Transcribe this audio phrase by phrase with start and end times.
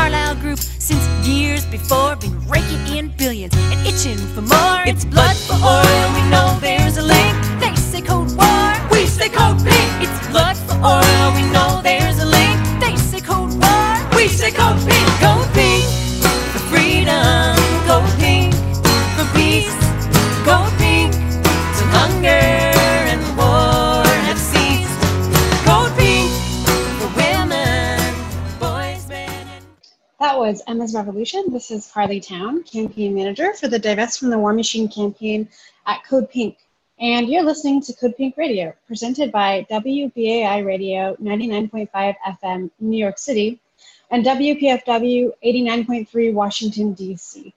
[0.00, 3.59] Carlyle Group, since years before, been raking in billions
[31.00, 31.50] Revolution.
[31.50, 35.48] This is Carley Towne, campaign manager for the Divest from the War Machine campaign
[35.86, 36.58] at Code Pink.
[37.00, 41.88] And you're listening to Code Pink Radio, presented by WBAI Radio 99.5
[42.42, 43.58] FM, New York City,
[44.10, 47.54] and WPFW 89.3 Washington, D.C.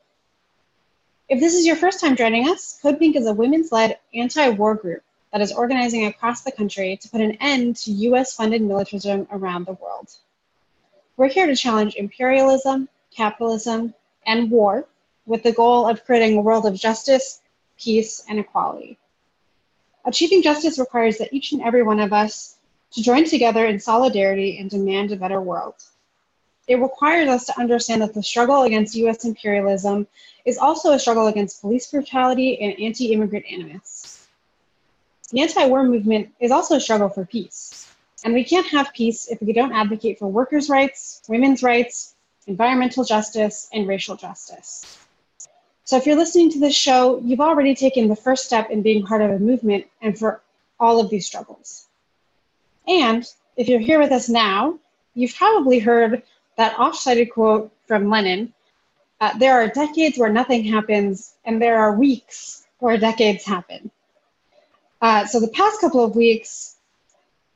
[1.28, 4.48] If this is your first time joining us, Code Pink is a women's led anti
[4.52, 5.04] war group
[5.34, 8.38] that is organizing across the country to put an end to U.S.
[8.38, 10.16] funded militarism around the world.
[11.18, 13.94] We're here to challenge imperialism, capitalism,
[14.26, 14.88] and war
[15.26, 17.42] with the goal of creating a world of justice,
[17.78, 18.98] peace, and equality.
[20.06, 22.58] Achieving justice requires that each and every one of us
[22.92, 25.76] to join together in solidarity and demand a better world.
[26.68, 30.08] It requires us to understand that the struggle against US imperialism
[30.46, 34.28] is also a struggle against police brutality and anti immigrant animus.
[35.32, 37.88] The anti war movement is also a struggle for peace.
[38.24, 42.16] And we can't have peace if we don't advocate for workers' rights, women's rights,
[42.48, 44.98] environmental justice, and racial justice.
[45.86, 49.06] So if you're listening to this show, you've already taken the first step in being
[49.06, 50.42] part of a movement and for
[50.80, 51.88] all of these struggles.
[52.88, 53.26] And
[53.58, 54.80] if you're here with us now,
[55.14, 56.24] you've probably heard
[56.58, 58.54] that off-cited quote from Lenin,
[59.20, 63.90] uh, there are decades where nothing happens, and there are weeks where decades happen.
[65.02, 66.76] Uh, so the past couple of weeks,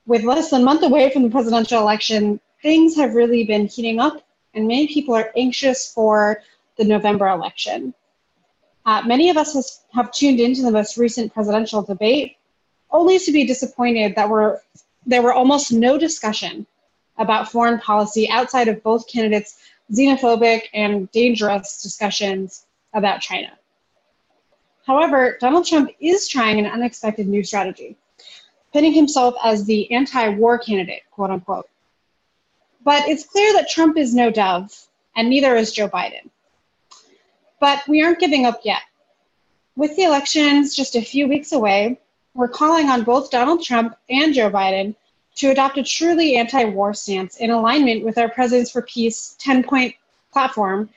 [0.05, 3.99] with less than a month away from the presidential election, things have really been heating
[3.99, 4.21] up,
[4.57, 6.41] and many people are anxious for
[6.77, 7.93] the November election.
[8.85, 12.37] Uh, many of us has, have tuned into the most recent presidential debate,
[12.91, 14.59] only to be disappointed that we're,
[15.05, 16.65] there were almost no discussion
[17.17, 19.59] about foreign policy outside of both candidates'
[19.91, 23.51] xenophobic and dangerous discussions about China.
[24.85, 27.97] However, Donald Trump is trying an unexpected new strategy
[28.73, 31.67] pitting himself as the anti war candidate, quote unquote.
[32.87, 36.29] But it's clear that Trump is no dove, and neither is Joe Biden.
[37.59, 38.81] But we aren't giving up yet.
[39.75, 41.99] With the elections just a few weeks away,
[42.33, 44.95] we're calling on both Donald Trump and Joe Biden
[45.35, 49.63] to adopt a truly anti war stance in alignment with our Presidents for Peace 10
[49.63, 49.93] point
[50.31, 50.89] platform,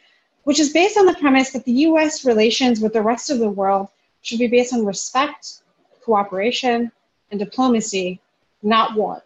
[0.45, 3.51] which is based on the premise that the US relations with the rest of the
[3.51, 3.89] world
[4.23, 5.63] should be based on respect,
[6.05, 6.93] cooperation,
[7.33, 8.21] and diplomacy,
[8.63, 9.25] not war.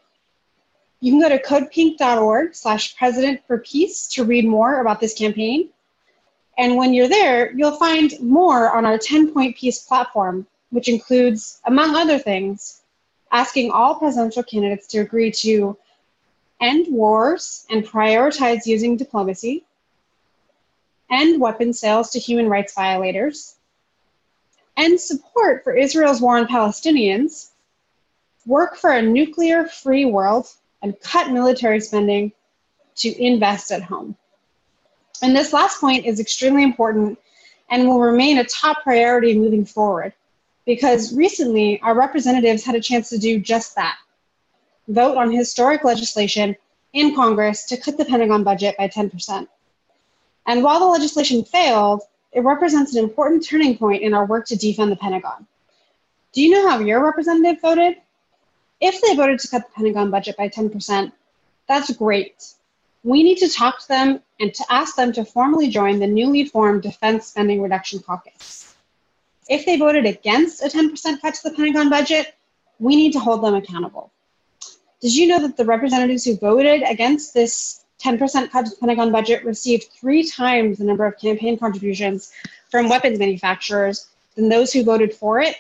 [1.05, 5.69] You can go to codepink.org slash president for peace to read more about this campaign.
[6.57, 11.61] And when you're there, you'll find more on our 10 point peace platform, which includes,
[11.67, 12.81] among other things,
[13.31, 15.77] asking all presidential candidates to agree to
[16.63, 19.67] end wars and prioritize using diplomacy,
[21.11, 23.57] end weapon sales to human rights violators,
[24.79, 27.51] end support for Israel's war on Palestinians,
[28.47, 30.49] work for a nuclear free world,
[30.85, 32.31] and cut military spending
[32.95, 34.15] to invest at home.
[35.23, 37.19] And this last point is extremely important
[37.71, 40.13] and will remain a top priority moving forward
[40.67, 43.97] because recently our representatives had a chance to do just that
[44.89, 46.55] vote on historic legislation
[46.93, 49.49] in Congress to cut the Pentagon budget by 10%.
[50.47, 52.03] And while the legislation failed,
[52.33, 55.47] it represents an important turning point in our work to defund the Pentagon.
[56.35, 57.97] Do you know how your representative voted?
[58.87, 61.11] If they voted to cut the Pentagon budget by 10%,
[61.67, 62.53] that's great.
[63.03, 66.45] We need to talk to them and to ask them to formally join the newly
[66.45, 68.75] formed Defense Spending Reduction Caucus.
[69.49, 72.35] If they voted against a 10% cut to the Pentagon budget,
[72.79, 74.13] we need to hold them accountable.
[75.01, 79.11] Did you know that the representatives who voted against this 10% cut to the Pentagon
[79.11, 82.35] budget received three times the number of campaign contributions
[82.71, 85.57] from weapons manufacturers than those who voted for it?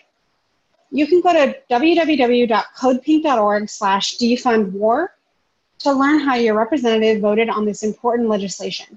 [0.94, 5.12] You can go to www.codepink.org slash defund war
[5.81, 8.96] to learn how your representative voted on this important legislation.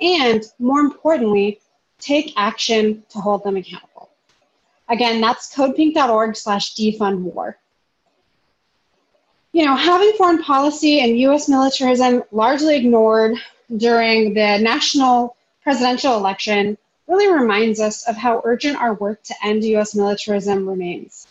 [0.00, 1.60] And more importantly,
[2.00, 4.10] take action to hold them accountable.
[4.88, 7.56] Again, that's codepink.org slash defund war.
[9.52, 13.36] You know, having foreign policy and US militarism largely ignored
[13.76, 16.76] during the national presidential election
[17.10, 21.26] really reminds us of how urgent our work to end US militarism remains.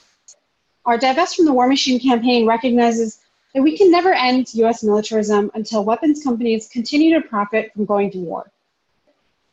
[0.86, 3.20] Our Divest from the War Machine campaign recognizes
[3.56, 8.12] that we can never end US militarism until weapons companies continue to profit from going
[8.12, 8.52] to war.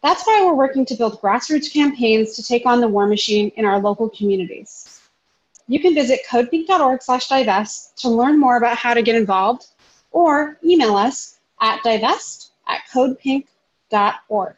[0.03, 3.65] That's why we're working to build grassroots campaigns to take on the war machine in
[3.65, 5.01] our local communities.
[5.69, 9.67] You can visit codepink.org slash divest to learn more about how to get involved
[10.11, 14.57] or email us at divest at codepink.org.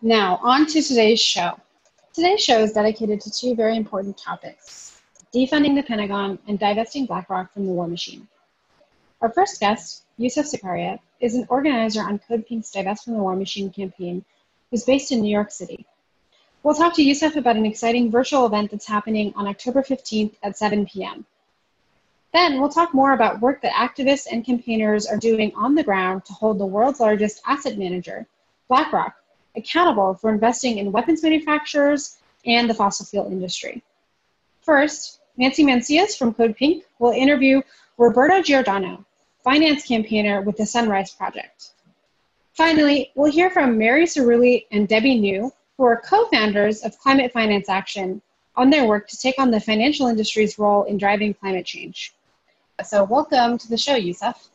[0.00, 1.58] Now, on to today's show.
[2.12, 5.00] Today's show is dedicated to two very important topics
[5.34, 8.28] defunding the Pentagon and divesting BlackRock from the war machine.
[9.20, 13.34] Our first guest, Yousef Zakaria, is an organizer on Code Pink's Divest from the War
[13.34, 14.24] Machine campaign
[14.70, 15.84] who's based in New York City.
[16.62, 20.56] We'll talk to Yousef about an exciting virtual event that's happening on October 15th at
[20.56, 21.26] 7 p.m.
[22.32, 26.24] Then we'll talk more about work that activists and campaigners are doing on the ground
[26.26, 28.28] to hold the world's largest asset manager,
[28.68, 29.16] BlackRock,
[29.56, 33.82] accountable for investing in weapons manufacturers and the fossil fuel industry.
[34.62, 37.62] First, Nancy Mancias from Code Pink will interview
[37.96, 39.04] Roberto Giordano,
[39.42, 41.70] finance campaigner with the Sunrise Project.
[42.54, 47.68] Finally, we'll hear from Mary Cerulli and Debbie New, who are co-founders of Climate Finance
[47.68, 48.20] Action,
[48.56, 52.12] on their work to take on the financial industry's role in driving climate change.
[52.84, 54.48] So welcome to the show, Yousef.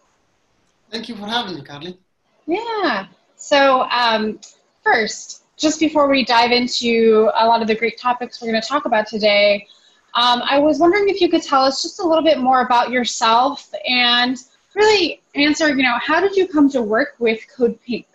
[0.92, 1.98] Thank you for having me, Carley.
[2.46, 3.08] Yeah.
[3.36, 4.40] So um,
[4.84, 8.68] first, just before we dive into a lot of the great topics we're going to
[8.68, 9.68] talk about today,
[10.16, 12.92] um, I was wondering if you could tell us just a little bit more about
[12.92, 14.38] yourself and
[14.76, 18.06] really answer, you know, how did you come to work with Code Pink?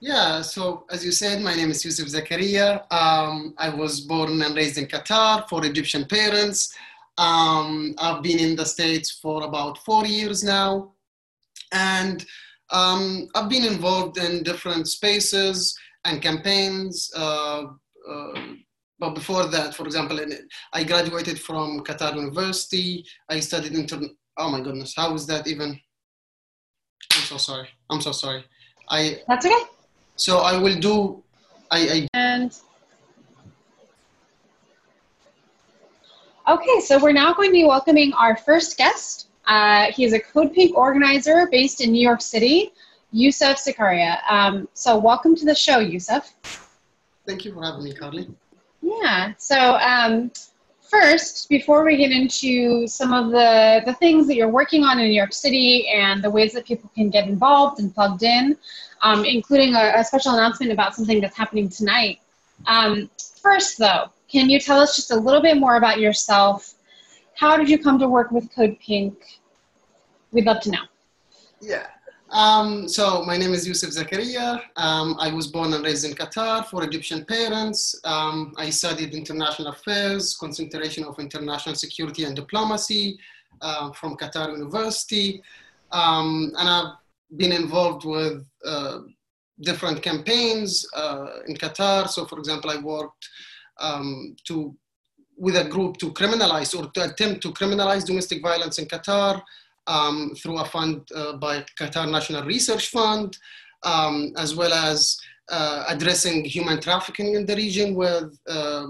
[0.00, 2.90] Yeah, so as you said, my name is Yousef Zakaria.
[2.92, 6.74] Um, I was born and raised in Qatar for Egyptian parents.
[7.18, 10.92] Um, I've been in the States for about four years now.
[11.72, 12.24] And
[12.70, 17.10] um, I've been involved in different spaces and campaigns.
[17.16, 17.64] Uh,
[18.08, 18.40] uh,
[18.98, 20.18] but before that, for example,
[20.72, 23.04] I graduated from Qatar University.
[23.28, 24.00] I studied inter-
[24.38, 25.78] oh my goodness, how is that even?
[27.14, 27.68] I'm so sorry.
[27.90, 28.44] I'm so sorry.
[28.88, 29.64] I That's okay.
[30.16, 31.22] So I will do.
[31.70, 32.58] I, I and
[36.48, 39.25] okay, so we're now going to be welcoming our first guest.
[39.46, 42.72] Uh, he is a Code Pink organizer based in New York City,
[43.14, 44.18] Yousef Zakaria.
[44.28, 46.32] Um, so welcome to the show, Yousef.
[47.26, 48.28] Thank you for having me, Carley.
[48.82, 49.32] Yeah.
[49.38, 50.30] So um,
[50.80, 55.06] first, before we get into some of the, the things that you're working on in
[55.06, 58.56] New York City and the ways that people can get involved and plugged in,
[59.02, 62.20] um, including a, a, special announcement about something that's happening tonight.
[62.66, 63.10] Um,
[63.42, 66.74] first, though, can you tell us just a little bit more about yourself?
[67.36, 69.14] How did you come to work with Code Pink?
[70.32, 70.84] We'd love to know.
[71.60, 71.86] Yeah.
[72.30, 74.60] Um, so my name is Yousef Zakaria.
[74.76, 78.00] Um, I was born and raised in Qatar for Egyptian parents.
[78.04, 83.18] Um, I studied international affairs, concentration of international security and diplomacy
[83.60, 85.42] uh, from Qatar University.
[85.92, 86.94] Um, and I've
[87.36, 89.00] been involved with uh,
[89.60, 92.08] different campaigns uh, in Qatar.
[92.08, 93.28] So for example, I worked
[93.78, 94.74] um, to
[95.36, 99.42] with a group to criminalize or to attempt to criminalize domestic violence in Qatar
[99.86, 103.36] um, through a fund uh, by Qatar National Research Fund,
[103.82, 105.18] um, as well as
[105.50, 108.86] uh, addressing human trafficking in the region with uh,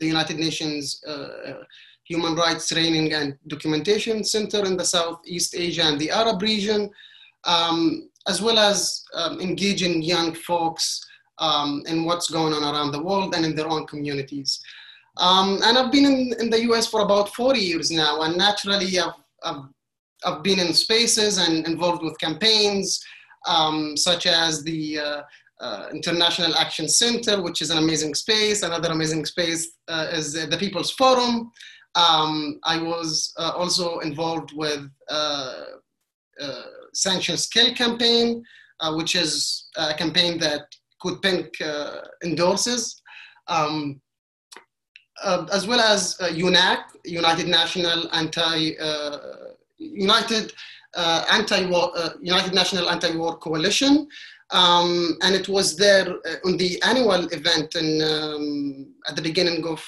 [0.00, 1.62] the United Nations uh,
[2.04, 6.90] Human Rights Training and Documentation Center in the Southeast Asia and the Arab region,
[7.44, 11.06] um, as well as um, engaging young folks
[11.38, 14.60] um, in what's going on around the world and in their own communities.
[15.18, 18.98] Um, and I've been in, in, the US for about 40 years now, and naturally
[18.98, 19.12] I've,
[19.44, 19.64] I've
[20.24, 23.02] I've been in spaces and involved with campaigns
[23.46, 25.22] um, such as the uh,
[25.60, 28.62] uh, International Action Center, which is an amazing space.
[28.62, 31.50] Another amazing space uh, is the People's Forum.
[31.94, 35.62] Um, I was uh, also involved with uh,
[36.40, 36.62] uh,
[36.94, 38.42] Sanctions Kill campaign,
[38.94, 40.62] which is a campaign that
[41.00, 41.48] Code Pink
[42.24, 43.00] endorses.
[43.48, 44.00] Um,
[45.22, 49.18] uh, as well as uh, UNAC, United National Anti uh,
[49.78, 50.52] United
[50.94, 54.06] uh, anti-war, uh, United National Anti-War Coalition,
[54.50, 59.66] um, and it was there uh, on the annual event in, um, at the beginning
[59.66, 59.82] of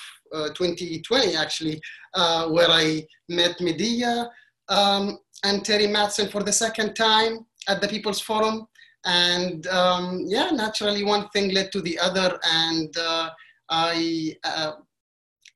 [0.54, 1.80] 2020, actually,
[2.48, 4.28] where I met Medea
[4.68, 8.66] um, and Terry Matson for the second time at the People's Forum.
[9.04, 12.92] And um, yeah, naturally, one thing led to the other, and
[13.68, 14.34] I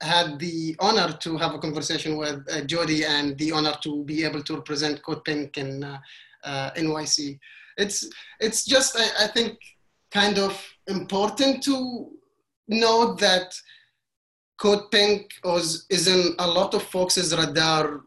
[0.00, 4.25] had the honor to have a conversation with uh, Jodie and the honor to be
[4.25, 5.99] able to represent Code Pink in uh,
[6.45, 7.38] uh, NYC.
[7.76, 8.09] It's,
[8.40, 9.59] it's just, I, I, think,
[10.11, 12.11] kind of important to
[12.69, 13.55] note that
[14.59, 18.02] Code Pink was, is in a lot of folks' radar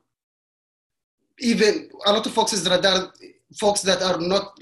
[1.42, 3.12] even a lot of folks are
[3.60, 4.58] folks that are not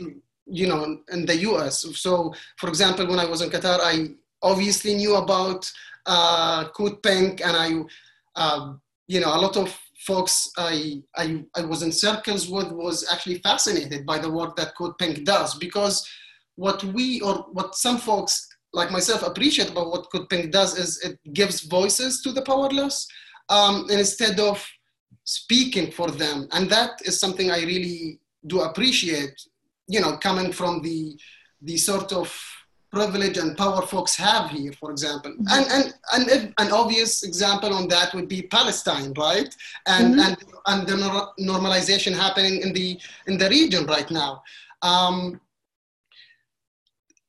[0.45, 4.09] you know in the us so for example when i was in qatar i
[4.41, 5.69] obviously knew about
[6.05, 7.69] uh, code pink and i
[8.35, 8.73] uh,
[9.07, 13.39] you know a lot of folks I, I, I was in circles with was actually
[13.39, 16.07] fascinated by the work that code pink does because
[16.55, 21.03] what we or what some folks like myself appreciate about what code pink does is
[21.03, 23.07] it gives voices to the powerless
[23.49, 24.65] um, instead of
[25.23, 26.47] speaking for them.
[26.53, 29.35] And that is something i really do appreciate
[29.87, 31.19] you know coming from the
[31.61, 32.33] the sort of
[32.91, 35.31] privilege and power folks have here, for example.
[35.31, 35.47] Mm-hmm.
[35.51, 39.55] And, and, and if, an obvious example on that would be Palestine, right?
[39.87, 40.19] And, mm-hmm.
[40.19, 40.95] and, and the
[41.39, 44.43] normalization happening in the, in the region right now.
[44.81, 45.39] Um,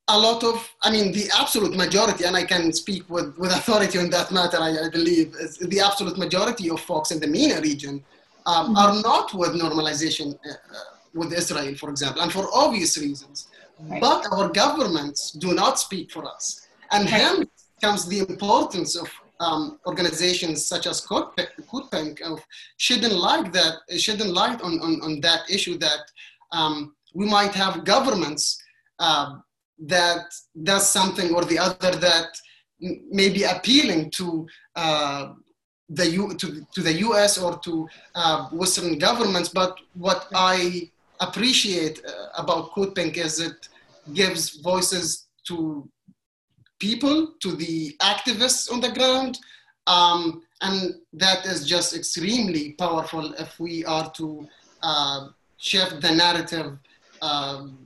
[0.08, 3.98] a lot of, I mean, the absolute majority, and I can speak with, with authority
[3.98, 8.02] on that matter, I, I believe, the absolute majority of folks in the MENA region
[8.46, 8.76] um, mm-hmm.
[8.76, 10.54] are not with normalization uh,
[11.14, 13.48] with Israel, for example, and for obvious reasons.
[13.88, 14.00] Right.
[14.00, 16.66] But our governments do not speak for us.
[16.90, 17.20] And right.
[17.20, 17.46] hence
[17.80, 19.08] comes the importance of
[19.40, 22.40] um, organizations such as CodePink of
[22.76, 26.00] shedding light that shedding light on, on, on that issue that
[26.52, 28.62] um, we might have governments
[28.98, 29.36] uh,
[29.78, 30.26] that
[30.62, 32.28] does something or the other that
[33.10, 34.46] may be appealing to
[34.76, 35.32] uh,
[35.88, 39.48] the U, to, to the US or to uh, Western governments.
[39.48, 43.68] But what I appreciate uh, about CodePink is it
[44.14, 45.88] gives voices to
[46.78, 49.38] people, to the activists on the ground.
[49.86, 54.48] Um, and that is just extremely powerful if we are to
[54.82, 56.78] uh, shift the narrative
[57.22, 57.78] um,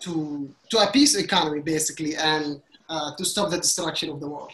[0.00, 4.52] to, to a peace economy, basically, and uh, to stop the destruction of the world.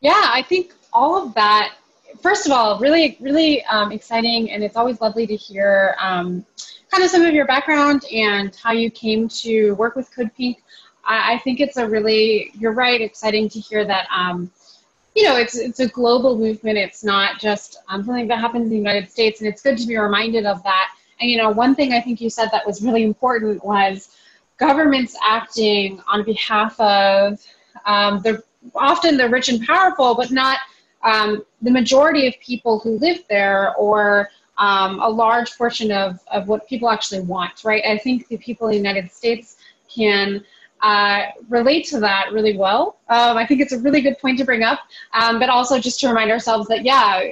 [0.00, 1.74] Yeah, I think all of that,
[2.22, 6.46] first of all, really, really um, exciting, and it's always lovely to hear um,
[6.90, 10.62] kind of some of your background and how you came to work with Code Pink.
[11.04, 14.06] I, I think it's a really, you're right, exciting to hear that.
[14.10, 14.50] Um,
[15.14, 16.78] you know, it's it's a global movement.
[16.78, 19.86] It's not just um, something that happens in the United States, and it's good to
[19.86, 20.94] be reminded of that.
[21.20, 24.16] And you know, one thing I think you said that was really important was
[24.56, 27.44] governments acting on behalf of
[27.86, 28.42] um, the
[28.74, 30.58] often the rich and powerful, but not
[31.02, 36.46] um, the majority of people who live there or um, a large portion of, of
[36.46, 37.82] what people actually want, right?
[37.84, 39.56] I think the people in the United States
[39.92, 40.44] can
[40.82, 42.98] uh, relate to that really well.
[43.08, 44.80] Um, I think it's a really good point to bring up,
[45.14, 47.22] um, but also just to remind ourselves that, yeah,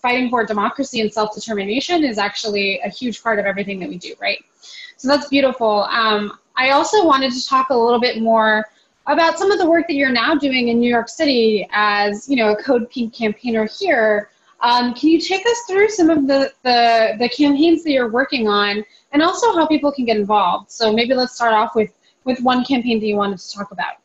[0.00, 3.96] fighting for democracy and self determination is actually a huge part of everything that we
[3.96, 4.44] do, right?
[4.98, 5.84] So that's beautiful.
[5.84, 8.66] Um, I also wanted to talk a little bit more
[9.06, 12.36] about some of the work that you're now doing in New York City as, you
[12.36, 14.30] know, a Code Pink campaigner here.
[14.64, 18.48] Um, can you take us through some of the, the, the campaigns that you're working
[18.48, 20.70] on and also how people can get involved?
[20.70, 21.92] So maybe let's start off with,
[22.24, 23.96] with one campaign that you wanted to talk about.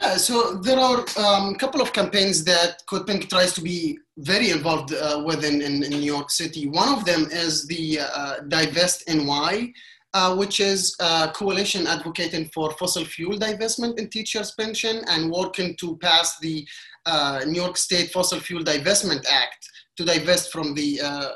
[0.00, 4.50] Yeah, so there are um, a couple of campaigns that CodePink tries to be very
[4.50, 6.68] involved uh, with in, in, in, New York City.
[6.68, 9.72] One of them is the uh, Divest NY,
[10.12, 15.74] uh, which is a coalition advocating for fossil fuel divestment in teachers' pension and working
[15.76, 16.66] to pass the
[17.06, 21.28] uh, New York State Fossil Fuel Divestment Act to divest from the uh,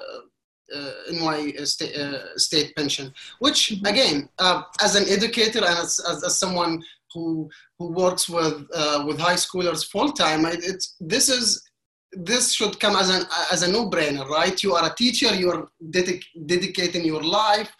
[0.74, 3.86] uh, NY state, uh, state pension, which mm-hmm.
[3.86, 6.82] again, uh, as an educator and as, as, as, someone
[7.14, 7.48] who
[7.78, 11.62] who works with uh, with high schoolers full time, it, it's this is
[12.12, 14.62] this should come as an as a no-brainer, right?
[14.62, 15.34] You are a teacher.
[15.34, 17.70] You are dedic- dedicating your life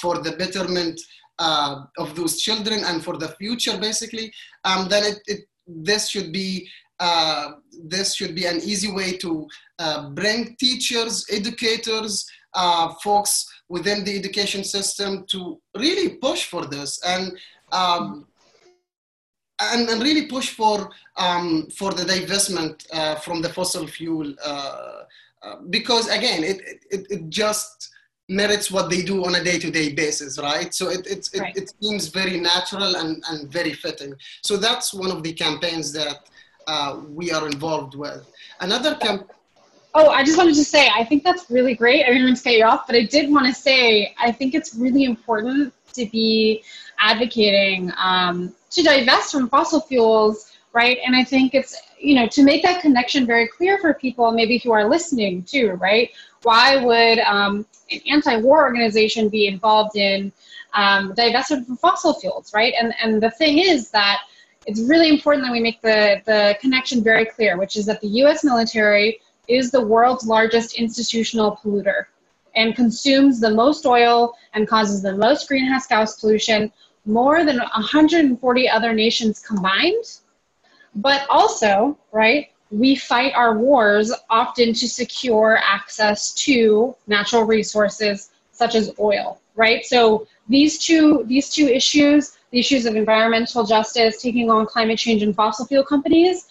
[0.00, 0.98] for the betterment
[1.38, 4.32] of those children and for the future, basically.
[4.64, 6.68] Um, then it, it this should be
[7.00, 7.52] uh,
[7.84, 9.46] this should be an easy way to
[9.78, 17.00] uh, bring teachers, educators, uh, folks within the education system to really push for this
[17.04, 17.36] and
[17.72, 18.26] um,
[19.60, 25.02] and, and, really push for um, for the divestment uh, from the fossil fuel uh,
[25.70, 26.60] because again it,
[26.90, 27.90] it, it just
[28.28, 31.56] merits what they do on a day-to-day basis right so it, it, right.
[31.56, 36.28] it, seems very natural and, and very fitting so that's one of the campaigns that
[36.66, 38.26] uh, we are involved with.
[38.60, 39.30] Another camp.
[39.94, 42.04] Oh, I just wanted to say, I think that's really great.
[42.04, 44.54] I didn't mean to cut you off, but I did want to say, I think
[44.54, 46.64] it's really important to be
[46.98, 50.98] advocating um, to divest from fossil fuels, right?
[51.06, 54.58] And I think it's, you know, to make that connection very clear for people, maybe
[54.58, 56.10] who are listening too, right?
[56.42, 60.32] Why would um, an anti-war organization be involved in
[60.74, 62.74] um, from fossil fuels, right?
[62.78, 64.18] And and the thing is that
[64.66, 68.08] it's really important that we make the, the connection very clear, which is that the
[68.22, 72.06] US military is the world's largest institutional polluter.
[72.56, 76.72] and consumes the most oil and causes the most greenhouse gas pollution,
[77.04, 80.04] more than 140 other nations combined.
[80.94, 88.74] But also, right, we fight our wars often to secure access to natural resources such
[88.74, 89.84] as oil, right?
[89.84, 95.34] So these two these two issues, issues of environmental justice, taking on climate change and
[95.34, 96.46] fossil fuel companies,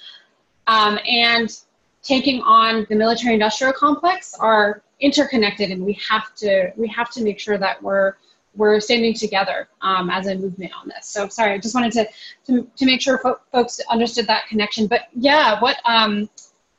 [0.67, 1.57] um, and
[2.01, 7.23] taking on the military industrial complex are interconnected and we have to we have to
[7.23, 8.15] make sure that we're
[8.55, 11.07] we're standing together um, as a movement on this.
[11.07, 12.07] So sorry, I just wanted to
[12.47, 14.87] to, to make sure fo- folks understood that connection.
[14.87, 16.29] But yeah, what um,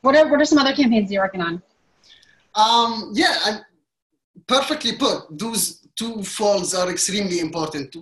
[0.01, 1.61] what are what are some other campaigns you're working on?
[2.55, 3.59] Um, yeah, I,
[4.47, 5.37] perfectly put.
[5.37, 7.95] Those two folds are extremely important.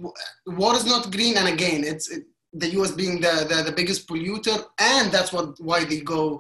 [0.46, 2.92] War is not green, and again, it's it, the U.S.
[2.92, 6.40] being the, the, the biggest polluter, and that's what why they go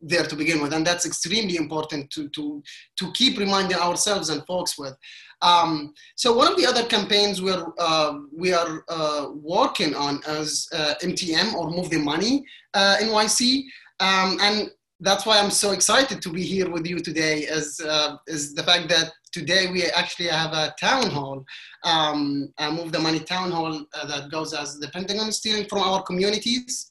[0.00, 2.62] there to begin with, and that's extremely important to to
[2.98, 4.96] to keep reminding ourselves and folks with.
[5.40, 10.68] Um, so one of the other campaigns we're uh, we are uh, working on is
[10.72, 13.64] uh, MTM or Move the Money uh, NYC,
[14.00, 17.40] um, and that's why I'm so excited to be here with you today.
[17.40, 21.44] Is uh, is the fact that today we actually have a town hall,
[21.84, 26.02] um, Move the Money town hall uh, that goes as the Pentagon stealing from our
[26.02, 26.88] communities.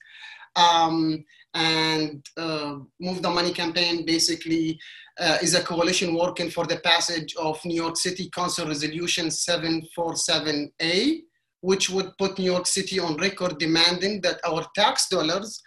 [0.55, 2.25] Um, and
[2.99, 4.79] Move the Money campaign basically
[5.19, 11.23] uh, is a coalition working for the passage of New York City Council Resolution 747A,
[11.61, 15.61] which would put New York City on record demanding that our tax dollars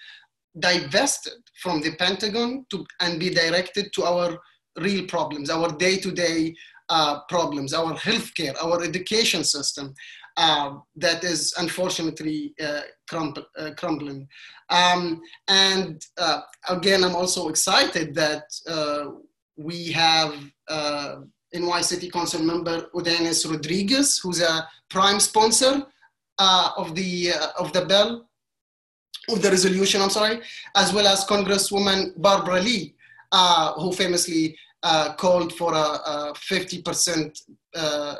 [0.58, 4.38] divested from the Pentagon to, and be directed to our
[4.78, 6.54] real problems, our day-to-day
[6.88, 9.94] uh, problems, our healthcare, our education system,
[10.36, 14.26] uh, that is unfortunately uh, uh crumbling.
[14.70, 19.10] Um, and uh, again, I'm also excited that uh,
[19.56, 20.34] we have
[21.52, 25.84] NY City Council member Ydanis Rodriguez, who's a prime sponsor
[26.38, 28.29] of the of the bill,
[29.28, 30.00] of the resolution.
[30.00, 30.40] I'm sorry,
[30.74, 32.94] as well as Congresswoman Barbara Lee,
[33.32, 37.42] uh, who famously uh, called for a, 50%
[37.74, 38.14] uh,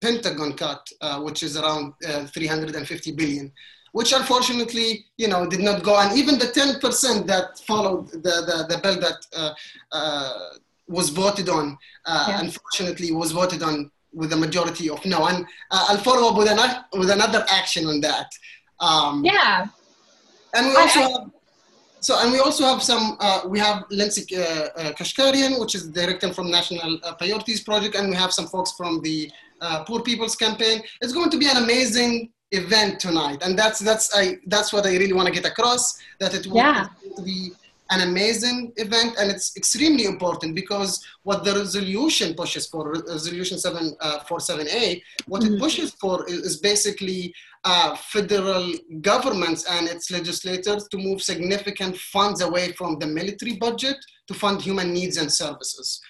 [0.00, 0.86] Pentagon cut,
[1.20, 3.52] which is around 350 billion
[3.96, 5.98] which unfortunately, you know, did not go.
[5.98, 9.54] And even the 10% that followed the, the, the bill that uh,
[9.90, 10.32] uh,
[10.86, 12.40] was voted on, uh, yeah.
[12.40, 15.24] unfortunately, was voted on with a majority of no.
[15.28, 16.58] And uh, I'll follow up with, an,
[16.92, 18.30] with another action on that.
[18.80, 19.68] Um, yeah.
[20.56, 21.30] And we also I, I, have,
[22.00, 26.00] so, and we also have some, uh, we have Lindsay uh, Koshgarian, which is the
[26.00, 29.30] director from National Priorities Project, and we have some folks from the
[29.86, 30.82] Poor People's Campaign.
[31.00, 34.90] It's going to be an amazing event tonight and that's that's i that's what i
[34.90, 36.86] really want to get across that it will yeah.
[37.24, 37.52] be
[37.90, 44.96] an amazing event and it's extremely important because what the resolution pushes for resolution 747a
[44.96, 45.54] uh, what mm-hmm.
[45.54, 47.32] it pushes for is, basically
[47.64, 53.96] uh, federal governments and its legislators to move significant funds away from the military budget
[54.26, 56.00] to fund human needs and services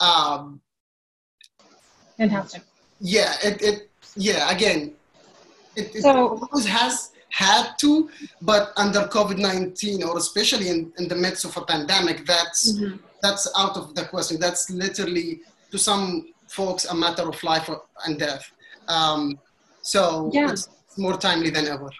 [0.00, 0.60] um,
[2.16, 2.62] fantastic
[3.00, 4.94] yeah it, it yeah again
[5.74, 8.10] it, it so, always has had to,
[8.42, 12.96] but under COVID-19 or especially in, in the midst of a pandemic, that's, mm-hmm.
[13.22, 14.38] that's out of the question.
[14.40, 17.68] That's literally, to some folks, a matter of life
[18.06, 18.50] and death.
[18.88, 19.38] Um,
[19.82, 20.50] so yeah.
[20.50, 21.90] it's more timely than ever.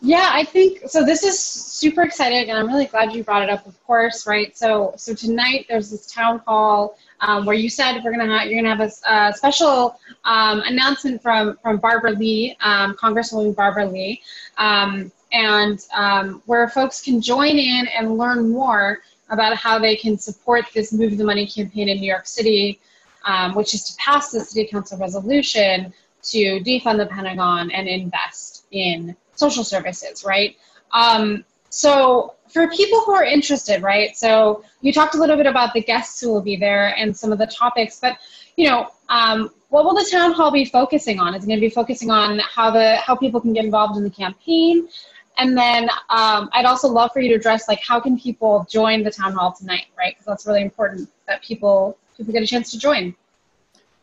[0.00, 1.04] Yeah, I think so.
[1.04, 3.66] This is super exciting, and I'm really glad you brought it up.
[3.66, 4.56] Of course, right?
[4.56, 8.74] So, so tonight there's this town hall um, where you said we're gonna you're gonna
[8.74, 14.22] have a, a special um, announcement from from Barbara Lee, um, Congresswoman Barbara Lee,
[14.58, 19.00] um, and um, where folks can join in and learn more
[19.30, 22.80] about how they can support this Move the Money campaign in New York City,
[23.24, 28.64] um, which is to pass the City Council resolution to defund the Pentagon and invest
[28.70, 30.56] in social services, right?
[30.92, 34.16] Um, so for people who are interested, right?
[34.16, 37.32] So you talked a little bit about the guests who will be there and some
[37.32, 38.18] of the topics, but
[38.56, 41.34] you know, um, what will the town hall be focusing on?
[41.34, 44.04] Is it going to be focusing on how the how people can get involved in
[44.04, 44.88] the campaign?
[45.36, 49.04] And then um, I'd also love for you to address like how can people join
[49.04, 50.14] the town hall tonight, right?
[50.14, 53.14] Because that's really important that people people get a chance to join.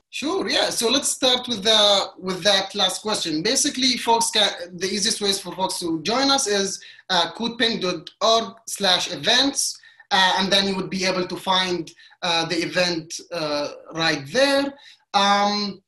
[0.10, 0.48] Sure.
[0.48, 0.70] Yeah.
[0.70, 3.44] So let's start with the with that last question.
[3.44, 9.12] Basically, folks can the easiest ways for folks to join us is uh, codepink.org slash
[9.12, 9.78] events,
[10.12, 11.91] uh, and then you would be able to find
[12.22, 14.74] uh, the event uh, right there.
[15.13, 15.82] Um,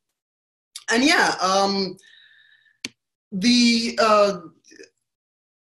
[0.92, 1.96] and yeah, um,
[3.32, 4.40] the uh,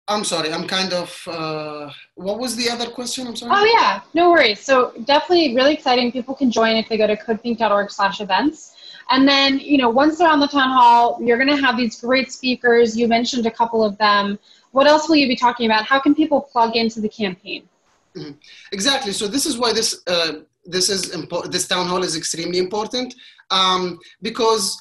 [0.09, 1.29] I'm sorry, I'm kind of.
[1.29, 3.27] Uh, what was the other question?
[3.29, 3.53] I'm sorry.
[3.55, 4.61] Oh yeah, no worries.
[4.61, 6.11] So definitely really exciting.
[6.11, 8.75] People can join if they go to codepink.org/events.
[9.11, 12.01] And then, you know, once they're on the town hall, you're going to have these
[12.01, 12.97] great speakers.
[12.97, 14.39] You mentioned a couple of them.
[14.71, 15.85] What else will you be talking about?
[15.85, 17.69] How can people plug into the campaign?
[18.17, 18.33] Mm-hmm.
[18.73, 19.13] Exactly.
[19.13, 20.33] So this is why this uh,
[20.65, 21.53] this is important.
[21.53, 23.15] This town hall is extremely important
[23.51, 24.81] um, because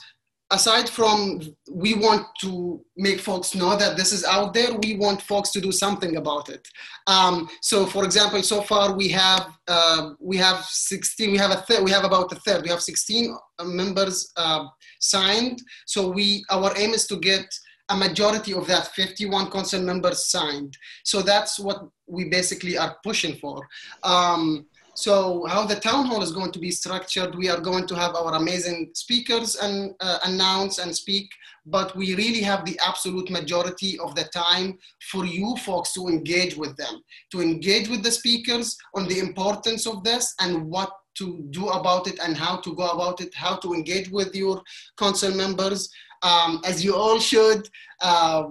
[0.52, 5.22] aside from we want to make folks know that this is out there, we want
[5.22, 6.68] folks to do something about it.
[7.08, 11.32] Um, so, for example, so far we have uh, we have 16.
[11.32, 11.84] We have a third.
[11.84, 12.64] We have about a third.
[12.64, 14.66] We have 16 members uh,
[15.00, 15.62] signed.
[15.86, 17.46] So we our aim is to get
[17.90, 20.78] a majority of that 51 council members signed.
[21.04, 23.68] So that's what we basically are pushing for.
[24.04, 27.96] Um, so how the town hall is going to be structured, we are going to
[27.96, 31.30] have our amazing speakers and uh, announce and speak,
[31.66, 34.78] but we really have the absolute majority of the time
[35.12, 37.02] for you folks to engage with them,
[37.32, 42.08] to engage with the speakers on the importance of this and what to do about
[42.08, 44.62] it and how to go about it, how to engage with your
[44.98, 45.90] council members,
[46.24, 47.68] um, as you all should
[48.02, 48.44] uh,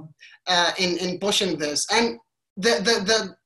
[0.47, 1.87] uh, in, in pushing this.
[1.93, 2.19] And
[2.57, 3.37] the, the, the,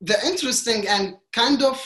[0.00, 1.80] the interesting and kind of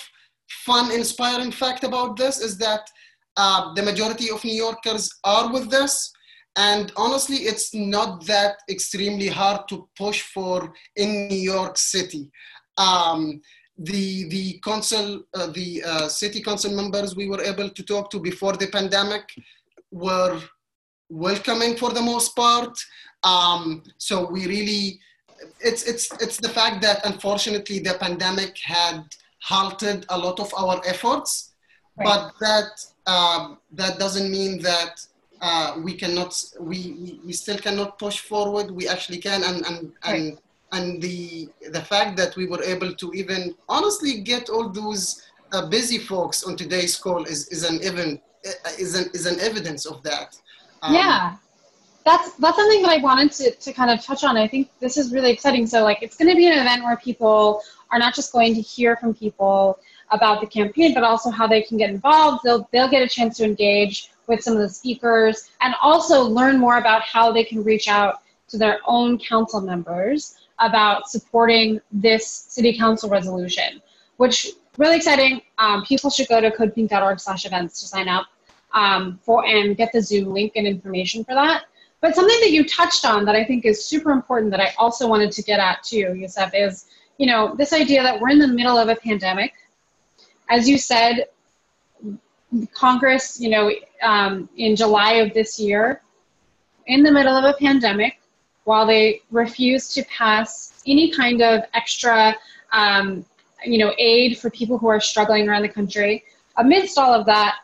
[0.49, 2.89] fun, inspiring fact about this is that
[3.37, 6.13] uh, the majority of New Yorkers are with this.
[6.57, 12.31] And honestly, it's not that extremely hard to push for in New York City.
[12.79, 13.41] Um,
[13.77, 18.21] the the council, uh, the uh, city council members we were able to talk to
[18.21, 19.25] before the pandemic
[19.91, 20.41] were
[21.09, 22.79] welcoming for the most part.
[23.25, 25.01] Um, so we really,
[25.61, 29.03] it's it's it's the fact that unfortunately the pandemic had
[29.45, 31.53] halted a lot of our efforts,
[31.99, 32.05] right.
[32.07, 32.71] but that
[33.07, 35.07] um, that doesn't mean that
[35.43, 38.71] uh, we cannot we, we, still cannot push forward.
[38.71, 40.15] We actually can, and and right.
[40.15, 40.39] and
[40.73, 45.67] and the the fact that we were able to even honestly get all those uh,
[45.69, 48.21] busy folks on today's call is is an even
[48.79, 50.37] is an is an evidence of that.
[50.83, 51.37] Um, yeah
[52.05, 54.37] that's that's something that I wanted to, to kind of touch on.
[54.37, 55.67] I think this is really exciting.
[55.67, 58.61] So like it's going to be an event where people are not just going to
[58.61, 59.79] hear from people
[60.11, 62.43] about the campaign, but also how they can get involved.
[62.45, 66.59] They'll they'll get a chance to engage with some of the speakers and also learn
[66.59, 72.27] more about how they can reach out to their own council members about supporting this
[72.27, 73.83] city council resolution,
[74.19, 75.41] which really exciting.
[75.59, 78.27] Um, people should go to codepink.org slash events to sign up
[78.73, 81.65] um, for and get the Zoom link and information for that.
[82.05, 85.09] But something that you touched on that I think is super important that I also
[85.09, 86.85] wanted to get at too, Yousef, is
[87.17, 89.55] you know this idea that we're in the middle of a pandemic.
[90.51, 91.29] As you said,
[92.75, 96.03] Congress, you know, um, in July of this year,
[96.89, 98.21] in the middle of a pandemic,
[98.65, 102.37] while they refused to pass any kind of extra,
[102.73, 103.25] um,
[103.65, 106.23] you know, aid for people who are struggling around the country,
[106.59, 107.61] amidst all of that,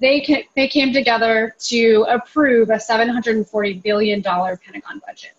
[0.00, 5.32] they, they came together to approve a $740 billion Pentagon budget,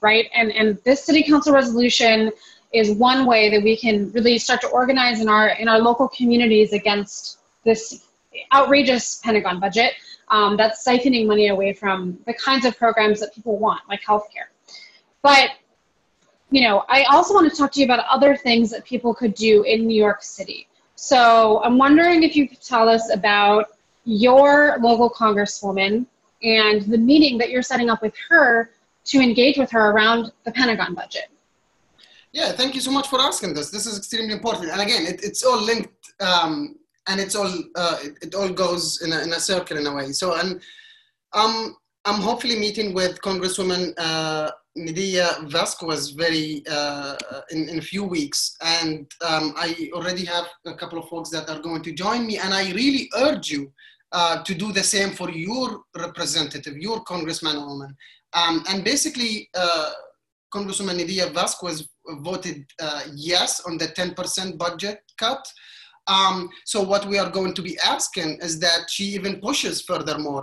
[0.00, 0.26] right?
[0.34, 2.30] And, and this city council resolution
[2.72, 6.08] is one way that we can really start to organize in our, in our local
[6.08, 8.06] communities against this
[8.52, 9.94] outrageous Pentagon budget
[10.28, 14.50] um, that's siphoning money away from the kinds of programs that people want, like healthcare.
[15.22, 15.50] But
[16.50, 19.34] you know, I also want to talk to you about other things that people could
[19.34, 20.68] do in New York City.
[20.94, 23.75] So I'm wondering if you could tell us about
[24.06, 26.06] your local congresswoman
[26.42, 28.70] and the meeting that you're setting up with her
[29.04, 31.28] to engage with her around the Pentagon budget.
[32.32, 33.70] Yeah, thank you so much for asking this.
[33.70, 34.70] This is extremely important.
[34.70, 36.76] And again, it, it's all linked um,
[37.08, 39.94] and it's all, uh, it, it, all goes in a, in a circle in a
[39.94, 40.12] way.
[40.12, 40.60] So, and
[41.32, 47.16] um, I'm hopefully meeting with Congresswoman uh, Nydia Vasquez very uh,
[47.50, 48.56] in, in a few weeks.
[48.60, 52.38] And um, I already have a couple of folks that are going to join me.
[52.38, 53.72] And I really urge you
[54.12, 57.96] uh, to do the same for your representative, your congressman or woman.
[58.32, 59.90] Um, and basically, uh,
[60.52, 61.88] Congresswoman Nydia Vasquez
[62.20, 65.46] voted uh, yes on the 10% budget cut.
[66.06, 70.42] Um, so what we are going to be asking is that she even pushes furthermore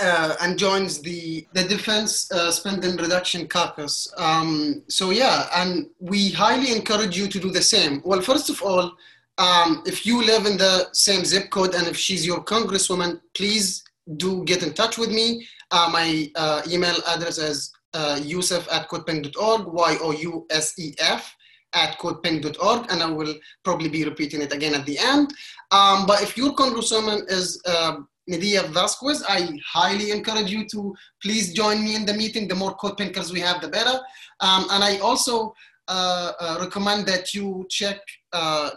[0.00, 4.12] uh, and joins the, the Defense uh, Spending Reduction Caucus.
[4.16, 8.00] Um, so yeah, and we highly encourage you to do the same.
[8.04, 8.96] Well, first of all,
[9.38, 13.82] um, if you live in the same zip code and if she's your congresswoman, please
[14.16, 15.46] do get in touch with me.
[15.70, 21.36] Uh, my uh, email address is uh, yousef at codepink.org, Y-O-U-S-E-F
[21.74, 25.32] at codepink.org, and I will probably be repeating it again at the end.
[25.70, 27.98] Um, but if your congresswoman is uh,
[28.28, 29.24] Nydia Vasquez.
[29.26, 32.46] I highly encourage you to please join me in the meeting.
[32.46, 33.98] The more code pinkers we have, the better.
[34.40, 35.54] Um, and I also
[35.88, 38.00] uh, uh, recommend that you check
[38.32, 38.70] uh,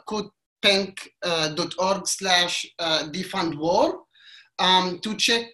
[0.64, 4.02] codepink.org slash defund war
[4.60, 5.46] um, to check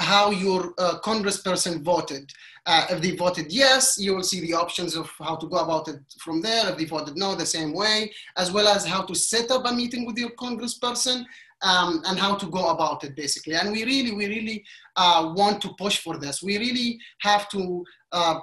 [0.00, 2.30] how your uh, congressperson voted.
[2.66, 5.88] Uh, if they voted yes, you will see the options of how to go about
[5.88, 6.68] it from there.
[6.70, 9.72] If they voted no, the same way, as well as how to set up a
[9.72, 11.24] meeting with your congressperson
[11.62, 13.54] um, and how to go about it, basically.
[13.54, 14.64] And we really, we really
[14.96, 16.42] uh, want to push for this.
[16.42, 18.38] We really have to uh,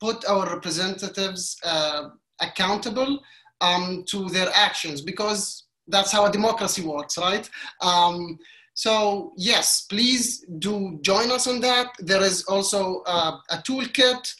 [0.00, 2.08] put our representatives uh,
[2.40, 3.20] accountable
[3.60, 7.48] um, to their actions because that's how a democracy works, right?
[7.80, 8.38] Um,
[8.74, 11.88] so yes, please do join us on that.
[11.98, 14.34] There is also uh, a toolkit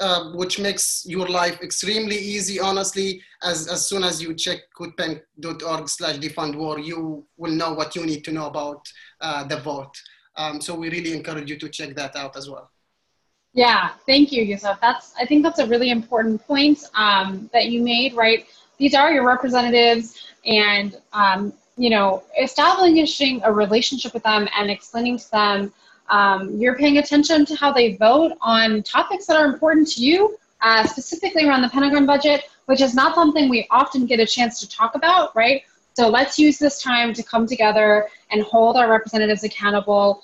[0.00, 3.20] uh, which makes your life extremely easy, honestly.
[3.42, 8.04] As, as soon as you check codepink.org slash defund war, you will know what you
[8.06, 8.86] need to know about
[9.20, 9.94] uh, the vote.
[10.36, 12.70] Um, so we really encourage you to check that out as well.
[13.58, 14.78] Yeah, thank you, Yousef.
[14.80, 18.14] That's I think that's a really important point um, that you made.
[18.14, 18.46] Right,
[18.78, 20.04] these are your representatives,
[20.46, 25.72] and um, you know, establishing a relationship with them and explaining to them
[26.08, 30.38] um, you're paying attention to how they vote on topics that are important to you,
[30.62, 34.60] uh, specifically around the Pentagon budget, which is not something we often get a chance
[34.60, 35.62] to talk about, right?
[35.94, 40.22] So let's use this time to come together and hold our representatives accountable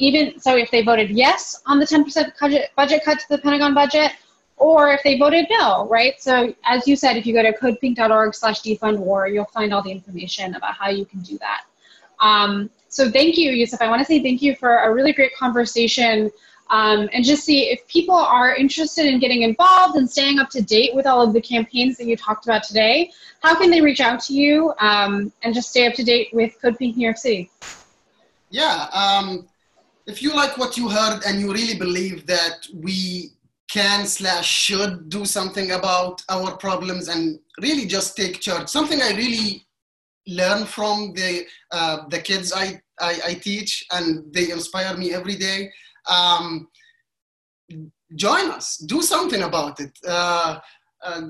[0.00, 3.74] even so if they voted yes on the 10% budget, budget cut to the Pentagon
[3.74, 4.12] budget,
[4.56, 6.20] or if they voted no, right?
[6.20, 9.82] So as you said, if you go to codepink.org slash defund war, you'll find all
[9.82, 11.64] the information about how you can do that.
[12.18, 13.80] Um, so thank you, Yousef.
[13.80, 16.30] I want to say thank you for a really great conversation
[16.70, 20.62] um, and just see if people are interested in getting involved and staying up to
[20.62, 23.10] date with all of the campaigns that you talked about today,
[23.42, 26.60] how can they reach out to you um, and just stay up to date with
[26.62, 27.50] Code Pink New York City?
[28.50, 29.48] Yeah, um,
[30.10, 33.30] if you like what you heard and you really believe that we
[33.70, 39.12] can slash should do something about our problems and really just take charge, something I
[39.12, 39.64] really
[40.26, 45.36] learn from the uh, the kids I, I, I teach and they inspire me every
[45.36, 45.70] day.
[46.08, 46.68] Um,
[48.16, 49.96] join us, do something about it.
[50.06, 50.58] Uh,
[51.04, 51.22] uh,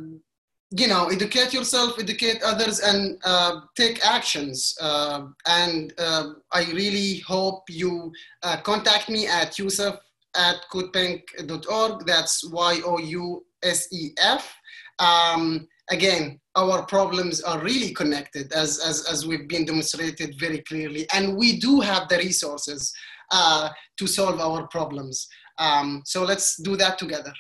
[0.71, 4.77] you know, educate yourself, educate others, and uh, take actions.
[4.81, 9.99] Uh, and uh, I really hope you uh, contact me at yousef
[10.37, 12.07] at codepink.org.
[12.07, 14.55] That's Y O U S E F.
[15.01, 21.07] Um, again, our problems are really connected, as, as, as we've been demonstrated very clearly.
[21.13, 22.93] And we do have the resources
[23.33, 25.27] uh, to solve our problems.
[25.59, 27.33] Um, so let's do that together.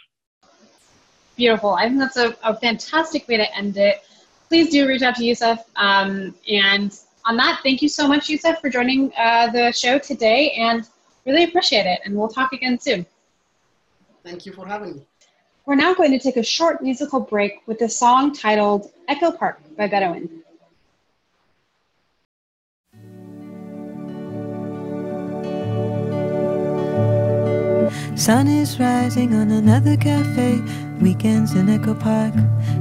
[1.40, 1.70] Beautiful.
[1.70, 4.04] I think that's a, a fantastic way to end it.
[4.50, 5.64] Please do reach out to Yousef.
[5.74, 10.50] Um, and on that, thank you so much, Yousef, for joining uh, the show today
[10.50, 10.86] and
[11.24, 12.00] really appreciate it.
[12.04, 13.06] And we'll talk again soon.
[14.22, 15.06] Thank you for having me.
[15.64, 19.62] We're now going to take a short musical break with a song titled Echo Park
[19.78, 20.39] by Bedouin.
[28.20, 30.60] Sun is rising on another cafe.
[31.00, 32.34] Weekends in Echo Park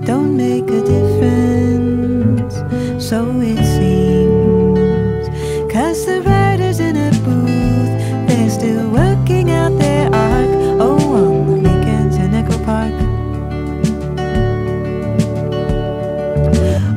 [0.04, 2.56] don't make a difference.
[3.02, 5.30] So it seems.
[5.71, 10.49] Cause the writers in a booth, they're still working out their arc.
[10.82, 12.91] Oh, on the weekends in Echo Park.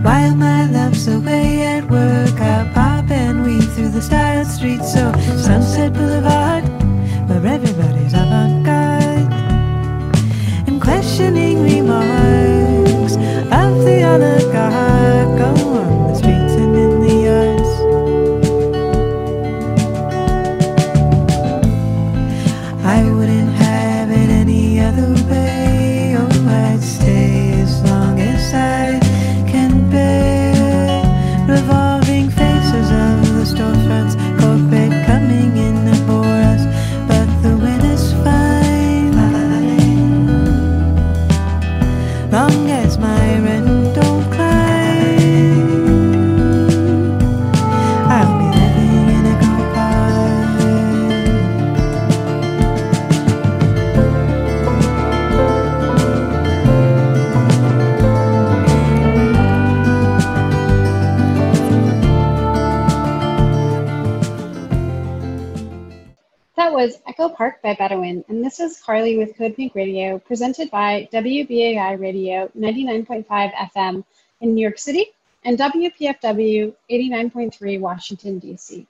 [0.04, 4.92] While my love's away at work, I pop and weave through the style streets.
[4.92, 6.41] So Sunset Boulevard,
[8.12, 9.32] everybody's avant-garde
[10.68, 15.01] and questioning remarks of the other Go
[68.62, 74.04] is Carley with Code Pink Radio, presented by WBAI Radio 99.5 FM
[74.40, 75.06] in New York City
[75.44, 78.86] and WPFW 89.3 Washington, D.C.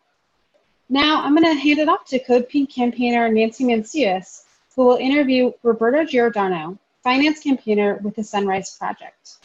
[0.90, 4.42] Now I'm going to hand it off to Code Pink campaigner Nancy Mancias,
[4.76, 9.38] who will interview Roberto Giordano, finance campaigner with the Sunrise Project.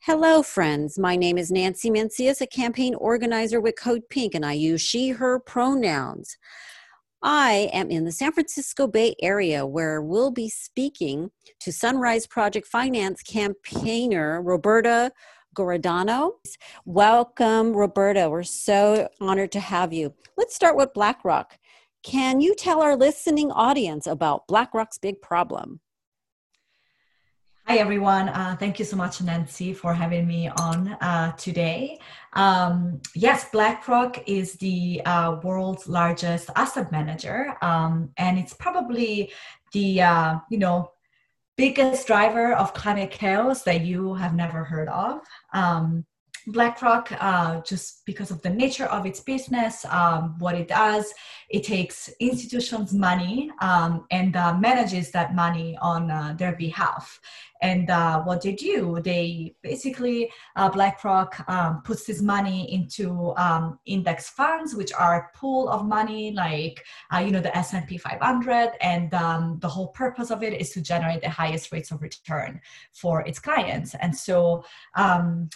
[0.00, 0.98] Hello, friends.
[0.98, 5.10] My name is Nancy Mancias, a campaign organizer with Code Pink, and I use she,
[5.10, 6.38] her pronouns.
[7.24, 11.30] I am in the San Francisco Bay Area where we'll be speaking
[11.60, 15.12] to Sunrise Project Finance campaigner Roberta
[15.56, 16.38] Giordano.
[16.84, 18.28] Welcome, Roberta.
[18.28, 20.12] We're so honored to have you.
[20.36, 21.58] Let's start with BlackRock.
[22.02, 25.78] Can you tell our listening audience about BlackRock's big problem?
[27.72, 28.28] Hi, everyone.
[28.28, 31.98] Uh, thank you so much, Nancy, for having me on uh, today.
[32.34, 39.32] Um, yes, BlackRock is the uh, world's largest asset manager, um, and it's probably
[39.72, 40.90] the uh, you know
[41.56, 45.22] biggest driver of climate chaos that you have never heard of.
[45.54, 46.04] Um,
[46.46, 51.12] BlackRock, uh, just because of the nature of its business, um, what it does,
[51.48, 57.20] it takes institutions' money um, and uh, manages that money on uh, their behalf.
[57.60, 63.78] And uh, what they do, they basically, uh, BlackRock um, puts this money into um,
[63.86, 68.72] index funds, which are a pool of money like, uh, you know, the S&P 500.
[68.80, 72.60] And um, the whole purpose of it is to generate the highest rates of return
[72.92, 73.94] for its clients.
[73.94, 74.64] And so,
[74.96, 75.48] um,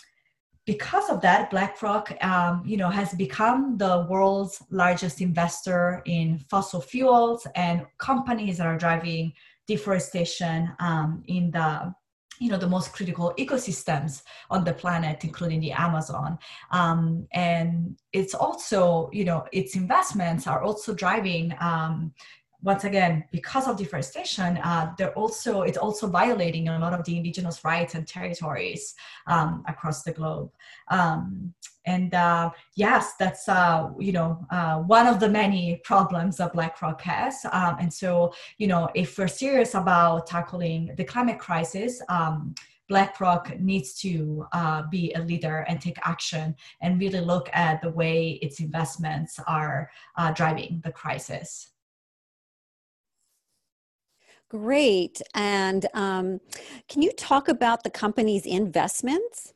[0.67, 6.81] because of that, BlackRock, um, you know, has become the world's largest investor in fossil
[6.81, 9.33] fuels and companies that are driving
[9.67, 11.95] deforestation um, in the
[12.39, 16.39] you know the most critical ecosystems on the planet including the amazon.
[16.71, 22.13] Um, and it's also you know its investments are also driving um,
[22.67, 27.17] once again, because of deforestation, uh, they're also it's also violating a lot of the
[27.17, 28.97] indigenous rights and territories
[29.29, 30.51] um, across the globe.
[30.89, 36.55] Um, and uh, yes, that's uh, you know uh, one of the many problems that
[36.55, 37.47] BlackRock has.
[37.53, 42.03] Um, and so you know if we're serious about tackling the climate crisis.
[42.09, 42.55] Um,
[42.89, 47.91] BlackRock needs to uh, be a leader and take action and really look at the
[47.91, 51.71] way its investments are uh, driving the crisis.
[54.49, 55.21] Great.
[55.35, 56.41] And um,
[56.89, 59.53] can you talk about the company's investments?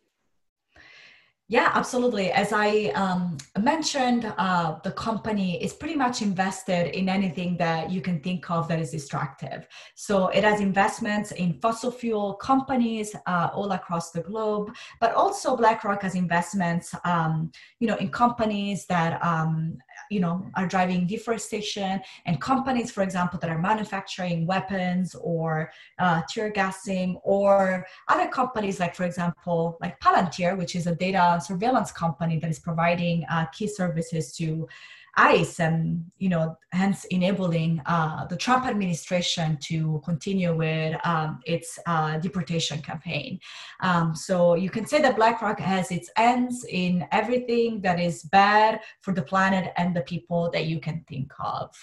[1.50, 2.30] Yeah, absolutely.
[2.30, 8.00] As I um, mentioned, uh, the company is pretty much invested in anything that you
[8.00, 9.66] can think of that is destructive.
[9.96, 15.56] So it has investments in fossil fuel companies uh, all across the globe, but also
[15.56, 17.50] BlackRock has investments, um,
[17.80, 19.76] you know, in companies that um,
[20.10, 26.20] you know are driving deforestation and companies for example that are manufacturing weapons or uh,
[26.28, 31.92] tear gassing or other companies like for example like palantir which is a data surveillance
[31.92, 34.68] company that is providing uh, key services to
[35.16, 41.78] ICE and you know hence enabling uh, the Trump administration to continue with um, its
[41.86, 43.38] uh, deportation campaign.
[43.80, 48.80] Um, so you can say that BlackRock has its ends in everything that is bad
[49.00, 51.74] for the planet and the people that you can think of.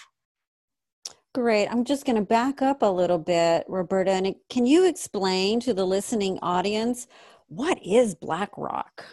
[1.34, 1.68] Great.
[1.68, 4.10] I'm just going to back up a little bit, Roberta.
[4.10, 7.06] And can you explain to the listening audience
[7.48, 9.04] what is BlackRock?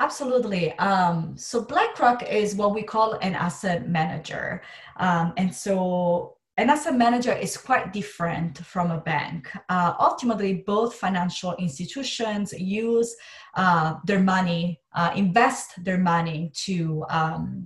[0.00, 0.72] Absolutely.
[0.78, 4.62] Um, so BlackRock is what we call an asset manager.
[4.96, 9.50] Um, and so an asset manager is quite different from a bank.
[9.68, 13.14] Uh, ultimately, both financial institutions use
[13.54, 17.64] uh, their money, uh, invest their money to um,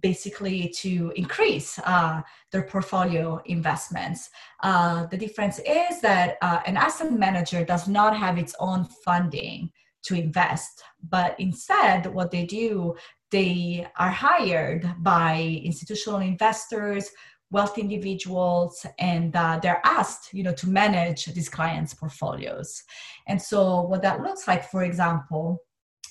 [0.00, 4.30] basically to increase uh, their portfolio investments.
[4.62, 9.70] Uh, the difference is that uh, an asset manager does not have its own funding
[10.04, 10.82] to invest.
[11.08, 12.94] But instead, what they do,
[13.30, 17.10] they are hired by institutional investors,
[17.50, 22.82] wealthy individuals, and uh, they're asked, you know, to manage these clients' portfolios.
[23.28, 25.58] And so, what that looks like, for example,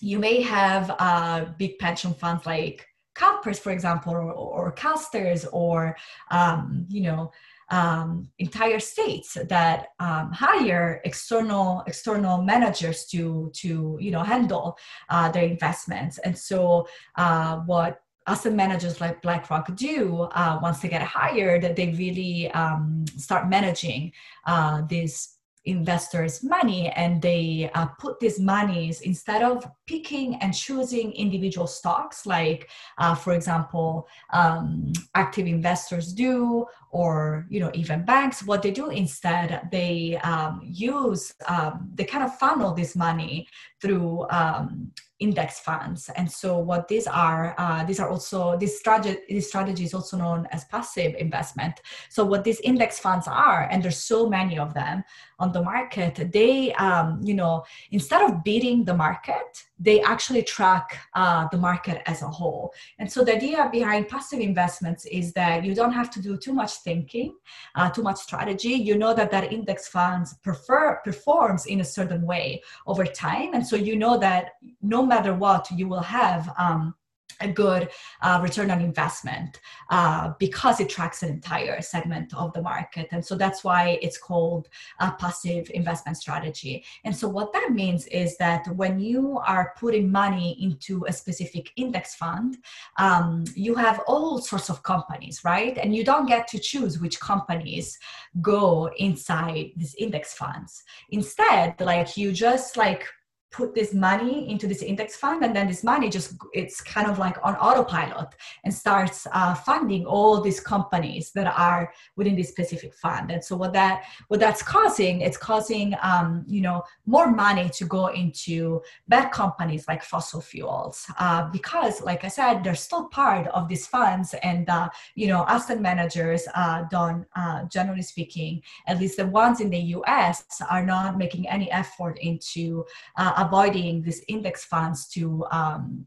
[0.01, 5.95] you may have uh, big pension funds like CalPERS, for example, or, or CalSTRS, or
[6.31, 7.31] um, you know,
[7.71, 14.77] um, entire states that um, hire external external managers to to you know handle
[15.09, 16.17] uh, their investments.
[16.19, 21.89] And so uh, what asset managers like BlackRock do uh, once they get hired, they
[21.97, 24.11] really um, start managing
[24.45, 31.11] uh, these investors money and they uh, put these monies instead of picking and choosing
[31.13, 32.67] individual stocks like
[32.97, 38.89] uh, for example um, active investors do or you know even banks what they do
[38.89, 43.47] instead they um, use um, they kind of funnel this money
[43.81, 46.09] through um, index funds.
[46.17, 50.17] And so what these are, uh, these are also, this strategy, this strategy is also
[50.17, 51.79] known as passive investment.
[52.09, 55.03] So what these index funds are, and there's so many of them
[55.39, 60.99] on the market, they, um, you know, instead of beating the market, they actually track
[61.15, 62.71] uh, the market as a whole.
[62.99, 66.53] And so the idea behind passive investments is that you don't have to do too
[66.53, 67.35] much thinking,
[67.75, 68.75] uh, too much strategy.
[68.89, 73.65] You know that that index funds prefer performs in a certain way over time, and
[73.65, 74.51] so you know that
[74.81, 76.93] no matter what, you will have um,
[77.39, 77.89] a good
[78.21, 79.59] uh, return on investment
[79.89, 83.07] uh, because it tracks an entire segment of the market.
[83.11, 84.69] And so that's why it's called
[84.99, 86.83] a passive investment strategy.
[87.03, 91.71] And so what that means is that when you are putting money into a specific
[91.75, 92.57] index fund,
[92.97, 95.77] um, you have all sorts of companies, right?
[95.77, 97.97] And you don't get to choose which companies
[98.41, 100.83] go inside these index funds.
[101.09, 103.05] Instead, like you just like
[103.51, 107.19] put this money into this index fund and then this money just it's kind of
[107.19, 108.29] like on autopilot
[108.63, 113.31] and starts uh, funding all these companies that are within this specific fund.
[113.31, 117.85] And so what that what that's causing it's causing um, you know more money to
[117.85, 123.47] go into bad companies like fossil fuels uh, because like i said they're still part
[123.47, 128.99] of these funds and uh, you know asset managers uh, don't uh, generally speaking at
[128.99, 132.85] least the ones in the us are not making any effort into
[133.17, 136.05] uh, avoiding these index funds to um,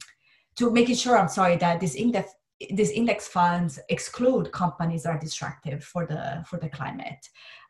[0.56, 2.26] to making sure i'm sorry that this index
[2.70, 7.22] these index funds exclude companies that are destructive for the for the climate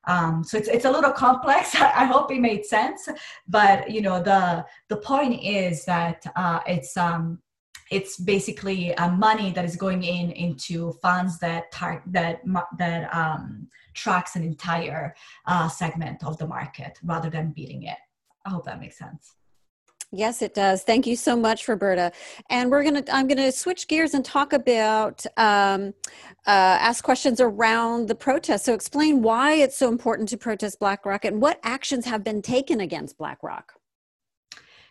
[0.07, 3.09] um, so it's, it's a little complex i hope it made sense
[3.49, 7.39] but you know the the point is that uh, it's um,
[7.91, 12.41] it's basically uh, money that is going in into funds that tar- that
[12.79, 15.15] that um, tracks an entire
[15.47, 17.99] uh, segment of the market rather than beating it.
[18.45, 19.35] I hope that makes sense.
[20.17, 20.85] Yes, it does.
[20.85, 22.13] Thank you so much, Roberta.
[22.49, 25.93] And we're gonna, I'm gonna switch gears and talk about, um,
[26.47, 28.65] uh, ask questions around the protest.
[28.65, 32.81] So explain why it's so important to protest BlackRock and what actions have been taken
[32.81, 33.73] against BlackRock.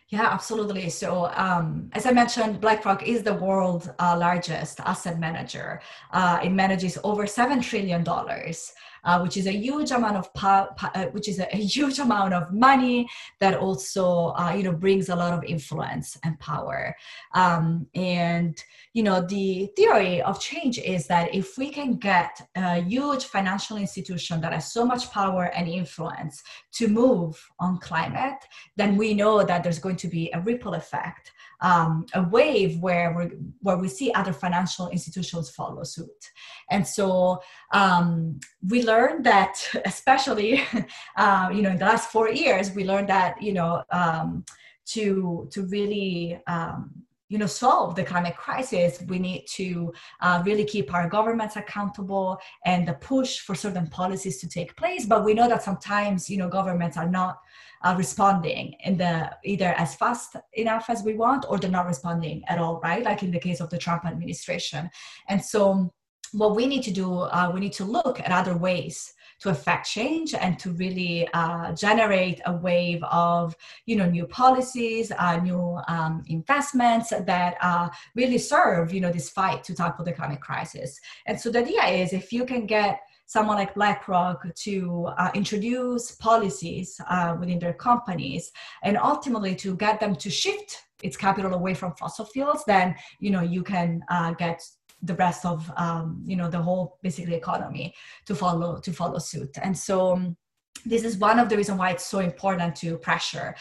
[0.08, 0.90] Yeah, absolutely.
[0.90, 5.80] So, um, as I mentioned, BlackRock is the world's uh, largest asset manager.
[6.12, 8.72] Uh, it manages over seven trillion dollars
[9.04, 11.98] uh, which is a huge amount of po- po- uh, which is a, a, huge
[12.06, 13.08] amount of money
[13.40, 16.94] that also uh, you know brings a lot of influence and power.
[17.34, 18.56] Um, and
[18.92, 23.76] you know the theory of change is that if we can get a huge financial
[23.76, 26.42] institution that has so much power and influence
[26.72, 28.38] to move on climate,
[28.76, 31.32] then we know that there's going to be a ripple effect
[31.64, 33.24] um, a wave where we
[33.60, 36.22] where we see other financial institutions follow suit.
[36.70, 37.40] And so
[37.72, 38.38] um,
[38.68, 39.54] we learned that,
[39.86, 40.62] especially
[41.16, 44.44] uh, you know in the last four years, we learned that you know um,
[44.92, 50.64] to to really um, you know solve the climate crisis we need to uh, really
[50.64, 55.06] keep our governments accountable and the push for certain policies to take place.
[55.06, 57.38] But we know that sometimes you know governments are not
[57.82, 62.42] uh, responding in the either as fast enough as we want or they're not responding
[62.48, 63.02] at all right?
[63.02, 64.90] Like in the case of the trump administration.
[65.28, 65.92] And so
[66.32, 69.86] what we need to do uh, we need to look at other ways to affect
[69.86, 73.54] change and to really uh, generate a wave of
[73.86, 79.30] you know new policies uh, new um, investments that uh, really serve you know this
[79.30, 81.00] fight to tackle the climate crisis.
[81.26, 86.12] And so the idea is if you can get someone like BlackRock to uh, introduce
[86.12, 91.74] policies uh, within their companies and ultimately to get them to shift its capital away
[91.74, 94.62] from fossil fuels, then you know you can uh, get
[95.04, 97.94] the rest of um, you know the whole basically economy
[98.26, 99.56] to follow to follow suit.
[99.62, 100.36] And so um,
[100.84, 103.54] this is one of the reasons why it's so important to pressure.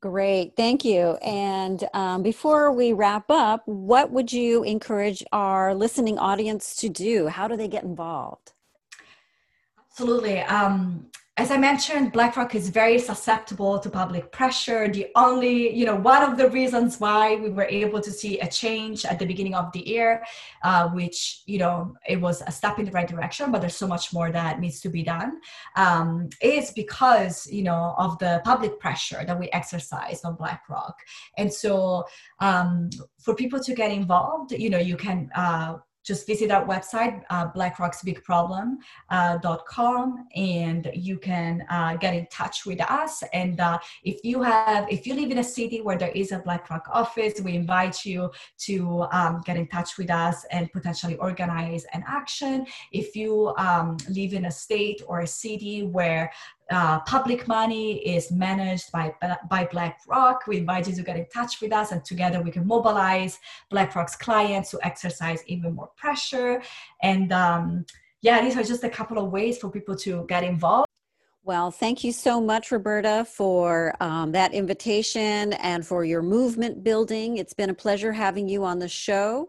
[0.00, 1.16] Great, thank you.
[1.22, 7.28] And um, before we wrap up, what would you encourage our listening audience to do?
[7.28, 8.52] How do they get involved?
[9.92, 10.40] Absolutely.
[10.40, 11.06] Um,
[11.38, 14.86] as I mentioned, BlackRock is very susceptible to public pressure.
[14.88, 18.46] The only, you know, one of the reasons why we were able to see a
[18.46, 20.22] change at the beginning of the year,
[20.62, 23.86] uh, which, you know, it was a step in the right direction, but there's so
[23.86, 25.40] much more that needs to be done,
[25.76, 30.96] um, is because, you know, of the public pressure that we exercise on BlackRock.
[31.38, 32.04] And so
[32.40, 37.22] um, for people to get involved, you know, you can, uh, just visit our website,
[37.30, 38.78] uh, blackrocksbigproblem.com,
[39.10, 43.22] uh, and you can uh, get in touch with us.
[43.32, 46.40] And uh, if you have, if you live in a city where there is a
[46.40, 51.86] BlackRock office, we invite you to um, get in touch with us and potentially organize
[51.92, 52.66] an action.
[52.90, 56.32] If you um, live in a state or a city where
[56.70, 59.14] uh, public money is managed by,
[59.50, 60.46] by BlackRock.
[60.46, 63.38] We invite you to get in touch with us, and together we can mobilize
[63.70, 66.62] BlackRock's clients to exercise even more pressure.
[67.02, 67.84] And um,
[68.22, 70.86] yeah, these are just a couple of ways for people to get involved.
[71.44, 77.38] Well, thank you so much, Roberta, for um, that invitation and for your movement building.
[77.38, 79.48] It's been a pleasure having you on the show.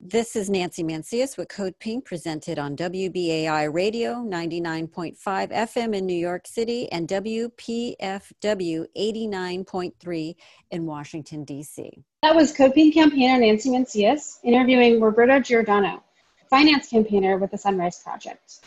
[0.00, 6.14] This is Nancy Mancias with Code Pink, presented on WBAI Radio 99.5 FM in New
[6.14, 10.36] York City and WPFW 89.3
[10.70, 12.04] in Washington, D.C.
[12.22, 16.04] That was Code Pink campaigner Nancy Mancias interviewing Roberta Giordano,
[16.48, 18.60] finance campaigner with the Sunrise Project.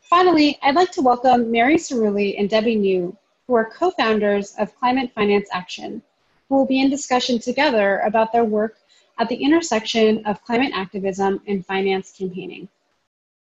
[0.00, 3.14] Finally, I'd like to welcome Mary Cerulli and Debbie New,
[3.46, 6.02] who are co-founders of Climate Finance Action,
[6.48, 8.78] who will be in discussion together about their work
[9.18, 12.68] at the intersection of climate activism and finance campaigning.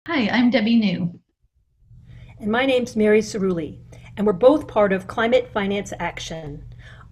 [0.08, 1.20] Hi, I'm Debbie New.
[2.40, 3.80] And my name's Mary Cerulli,
[4.18, 6.64] and we're both part of Climate Finance Action,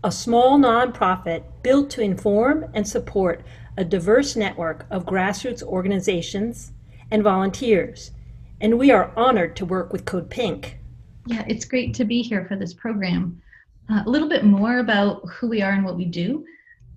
[0.04, 3.44] a small nonprofit built to inform and support
[3.78, 6.74] a diverse network of grassroots organizations
[7.10, 8.12] and volunteers.
[8.62, 10.78] And we are honored to work with Code Pink.
[11.26, 13.42] Yeah, it's great to be here for this program.
[13.90, 16.46] Uh, a little bit more about who we are and what we do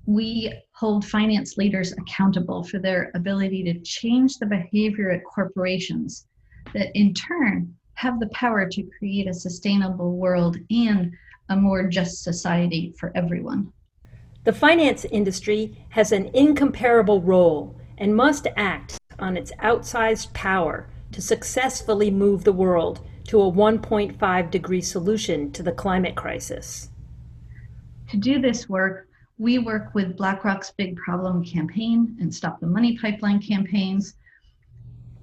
[0.07, 6.27] we hold finance leaders accountable for their ability to change the behavior at corporations
[6.75, 11.13] that in turn have the power to create a sustainable world and
[11.49, 13.73] a more just society for everyone.
[14.45, 21.23] The finance industry has an incomparable role and must act on its outsized power to
[21.23, 26.91] successfully move the world to a 1.5 degree solution to the climate crisis.
[28.11, 29.06] To do this work,
[29.39, 34.15] we work with BlackRock's Big Problem campaign and Stop the Money Pipeline campaigns.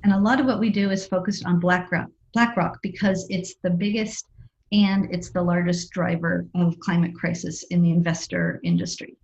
[0.03, 3.70] And a lot of what we do is focused on BlackRock, BlackRock because it's the
[3.70, 4.28] biggest
[4.72, 9.18] and it's the largest driver of climate crisis in the investor industry.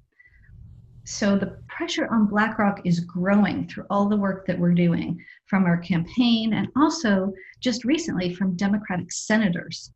[1.03, 5.65] So the pressure on BlackRock is growing through all the work that we're doing from
[5.65, 9.91] our campaign and also just recently from Democratic senators.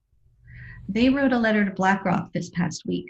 [0.89, 3.07] They wrote a letter to BlackRock this past week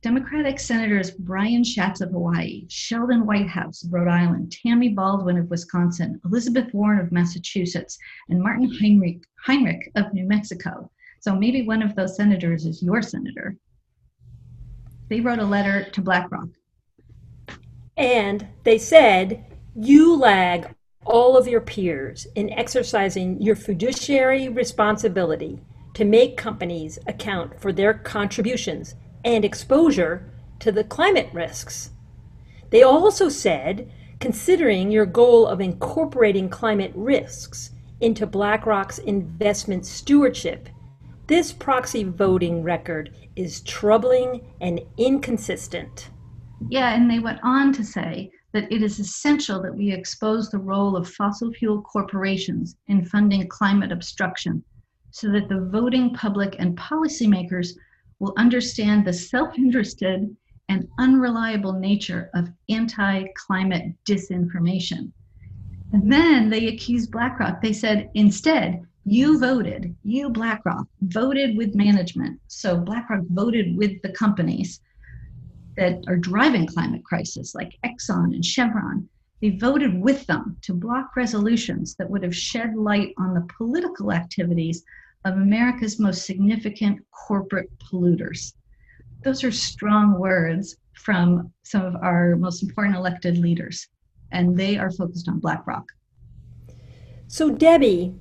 [0.00, 6.20] Democratic Senators Brian Schatz of Hawaii, Sheldon Whitehouse of Rhode Island, Tammy Baldwin of Wisconsin,
[6.24, 10.88] Elizabeth Warren of Massachusetts, and Martin Heinrich, Heinrich of New Mexico.
[11.18, 13.56] So maybe one of those senators is your senator.
[15.08, 16.48] They wrote a letter to BlackRock.
[17.96, 19.44] And they said,
[19.74, 20.72] you lag
[21.04, 25.58] all of your peers in exercising your fiduciary responsibility
[25.94, 28.94] to make companies account for their contributions
[29.24, 31.90] and exposure to the climate risks.
[32.70, 33.90] They also said,
[34.20, 40.68] considering your goal of incorporating climate risks into BlackRock's investment stewardship,
[41.26, 46.10] this proxy voting record is troubling and inconsistent.
[46.68, 50.58] Yeah, and they went on to say that it is essential that we expose the
[50.58, 54.64] role of fossil fuel corporations in funding climate obstruction
[55.10, 57.70] so that the voting public and policymakers
[58.18, 60.34] will understand the self interested
[60.68, 65.10] and unreliable nature of anti climate disinformation.
[65.92, 67.62] And then they accused BlackRock.
[67.62, 72.38] They said, instead, you voted, you BlackRock voted with management.
[72.48, 74.80] So BlackRock voted with the companies
[75.78, 79.08] that are driving climate crisis, like Exxon and Chevron.
[79.40, 84.12] They voted with them to block resolutions that would have shed light on the political
[84.12, 84.82] activities
[85.24, 88.54] of America's most significant corporate polluters.
[89.24, 93.88] Those are strong words from some of our most important elected leaders,
[94.32, 95.84] and they are focused on BlackRock.
[97.26, 98.14] So, Debbie,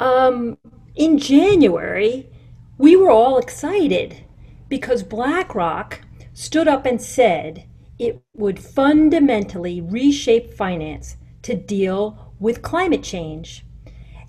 [0.00, 0.56] um,
[0.94, 2.30] in January,
[2.78, 4.24] we were all excited
[4.68, 6.00] because BlackRock
[6.32, 13.64] stood up and said it would fundamentally reshape finance to deal with climate change.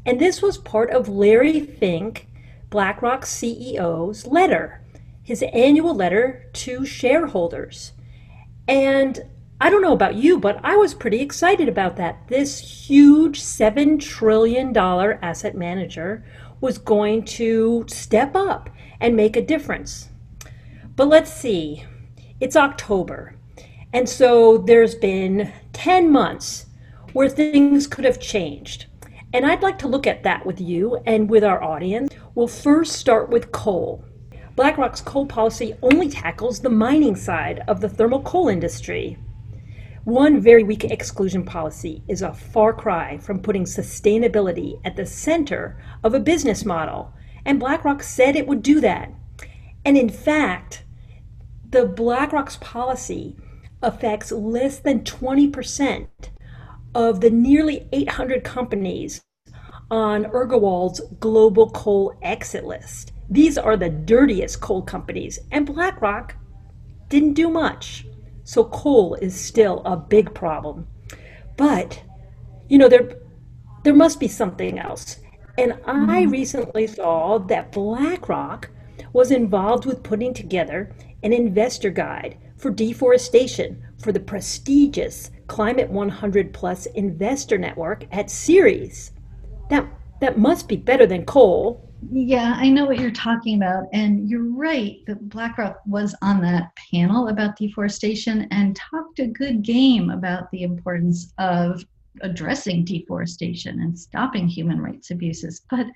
[0.06, 2.28] And this was part of Larry Fink,
[2.70, 4.82] BlackRock CEO's letter,
[5.24, 7.94] his annual letter to shareholders.
[8.68, 9.20] And
[9.60, 12.28] I don't know about you, but I was pretty excited about that.
[12.28, 16.24] This huge $7 trillion asset manager
[16.62, 20.10] was going to step up and make a difference.
[20.96, 21.86] But let's see,
[22.40, 23.36] it's October.
[23.94, 26.66] And so there's been 10 months
[27.14, 28.88] where things could have changed.
[29.34, 32.14] And I'd like to look at that with you and with our audience.
[32.36, 34.06] We'll first start with coal.
[34.56, 39.18] BlackRock's coal policy only tackles the mining side of the thermal coal industry.
[40.06, 45.82] One very weak exclusion policy is a far cry from putting sustainability at the center
[46.04, 47.12] of a business model
[47.46, 49.12] and BlackRock said it would do that.
[49.86, 50.84] And in fact,
[51.70, 53.36] the BlackRock's policy
[53.82, 56.08] affects less than 20%
[56.96, 59.22] of the nearly 800 companies
[59.92, 63.12] on Urgewald's global coal exit list.
[63.30, 66.36] These are the dirtiest coal companies, and BlackRock
[67.10, 68.08] didn't do much.
[68.44, 70.88] So coal is still a big problem.
[71.58, 72.02] But,
[72.68, 73.18] you know, there
[73.84, 75.18] there must be something else.
[75.58, 76.32] And I mm-hmm.
[76.32, 78.70] recently saw that BlackRock
[79.14, 86.54] was involved with putting together an investor guide for deforestation for the prestigious Climate 100
[86.54, 89.12] Plus Investor Network at Ceres.
[89.70, 89.88] That
[90.22, 91.90] that must be better than coal.
[92.12, 93.86] Yeah, I know what you're talking about.
[93.94, 99.62] And you're right that BlackRock was on that panel about deforestation and talked a good
[99.62, 101.84] game about the importance of
[102.22, 105.62] addressing deforestation and stopping human rights abuses.
[105.70, 105.88] But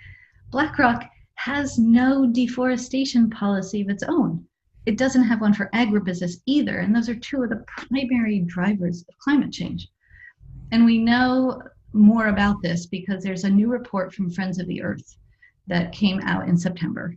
[0.52, 4.46] BlackRock has no deforestation policy of its own.
[4.90, 6.80] It doesn't have one for agribusiness either.
[6.80, 9.88] And those are two of the primary drivers of climate change.
[10.72, 11.62] And we know
[11.94, 15.16] more about this because there's a new report from Friends of the Earth
[15.68, 17.16] that came out in September.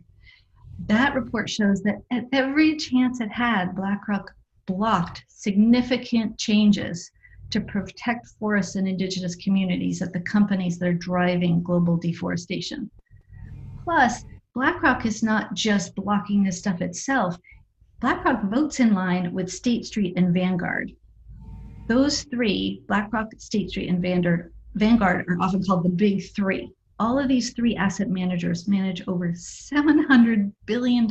[0.85, 4.31] That report shows that at every chance it had, BlackRock
[4.67, 7.09] blocked significant changes
[7.49, 12.91] to protect forests and indigenous communities at the companies that are driving global deforestation.
[13.83, 17.35] Plus, BlackRock is not just blocking this stuff itself.
[18.03, 20.91] BlackRock votes in line with State Street and Vanguard.
[21.87, 26.69] Those three, BlackRock, State Street, and Vanguard, Vanguard are often called the big three.
[26.99, 31.07] All of these three asset managers manage over $700 billion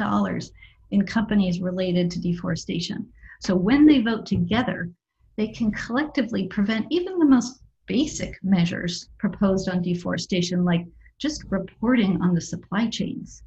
[0.91, 3.09] in companies related to deforestation.
[3.41, 4.91] So when they vote together,
[5.39, 10.85] they can collectively prevent even the most basic measures proposed on deforestation, like
[11.19, 13.43] just reporting on the supply chains.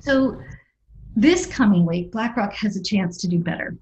[0.00, 0.38] So
[1.16, 3.76] this coming week, BlackRock has a chance to do better.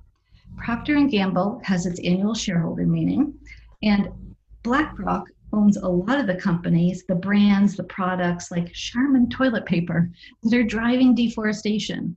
[0.56, 3.34] Procter & Gamble has its annual shareholder meeting,
[3.82, 4.08] and
[4.62, 10.10] BlackRock owns a lot of the companies, the brands, the products like Charmin toilet paper
[10.42, 12.16] that are driving deforestation.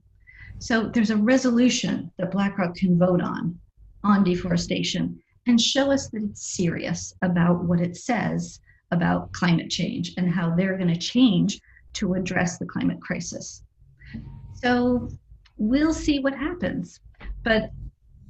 [0.58, 3.58] So there's a resolution that BlackRock can vote on
[4.02, 8.60] on deforestation and show us that it's serious about what it says
[8.90, 11.60] about climate change and how they're going to change
[11.94, 13.62] to address the climate crisis.
[14.64, 15.10] So
[15.58, 17.00] we'll see what happens.
[17.42, 17.70] But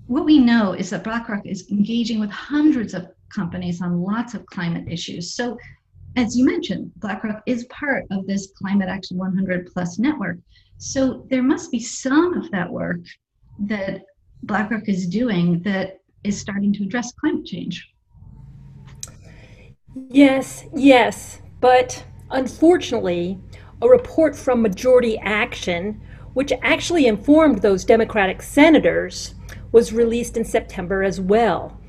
[0.08, 4.44] what we know is that BlackRock is engaging with hundreds of companies on lots of
[4.46, 5.32] climate issues.
[5.32, 5.56] So,
[6.16, 10.38] as you mentioned, BlackRock is part of this Climate Action 100 Plus network.
[10.78, 12.98] So, there must be some of that work
[13.66, 14.02] that
[14.42, 17.94] BlackRock is doing that is starting to address climate change.
[20.08, 23.38] Yes, yes, but unfortunately,
[23.80, 26.00] a report from Majority Action,
[26.34, 29.34] which actually informed those Democratic senators,
[29.72, 31.80] was released in September as well.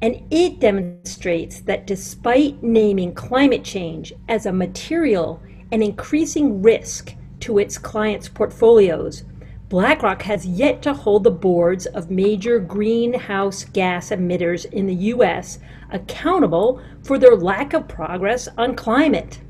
[0.00, 5.40] And it demonstrates that despite naming climate change as a material
[5.70, 9.24] and increasing risk to its clients' portfolios,
[9.68, 15.60] BlackRock has yet to hold the boards of major greenhouse gas emitters in the U.S.
[15.90, 19.40] accountable for their lack of progress on climate.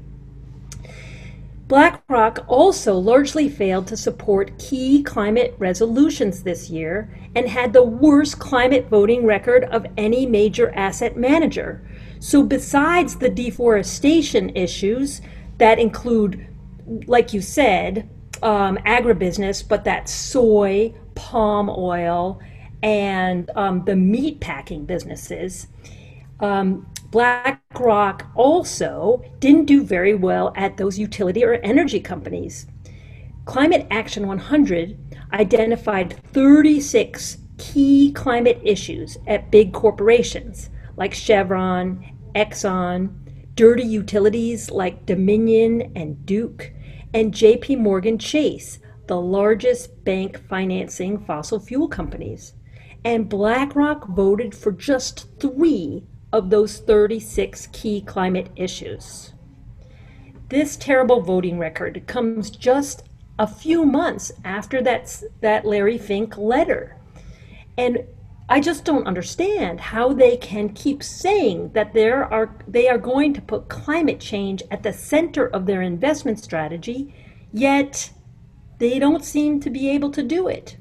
[1.72, 8.38] BlackRock also largely failed to support key climate resolutions this year and had the worst
[8.38, 11.82] climate voting record of any major asset manager.
[12.18, 15.22] So, besides the deforestation issues
[15.56, 16.46] that include,
[17.06, 18.06] like you said,
[18.42, 22.38] um, agribusiness, but that soy, palm oil,
[22.82, 25.68] and um, the meat packing businesses,
[26.38, 32.66] um, BlackRock also didn't do very well at those utility or energy companies.
[33.44, 34.96] Climate Action 100
[35.34, 42.02] identified 36 key climate issues at big corporations like Chevron,
[42.34, 43.14] Exxon,
[43.56, 46.72] dirty utilities like Dominion and Duke,
[47.12, 52.54] and JP Morgan Chase, the largest bank financing fossil fuel companies.
[53.04, 59.32] And BlackRock voted for just three of those 36 key climate issues.
[60.48, 63.04] This terrible voting record comes just
[63.38, 66.96] a few months after that, that Larry Fink letter.
[67.78, 68.04] And
[68.48, 73.32] I just don't understand how they can keep saying that there are, they are going
[73.34, 77.14] to put climate change at the center of their investment strategy,
[77.52, 78.10] yet
[78.78, 80.76] they don't seem to be able to do it.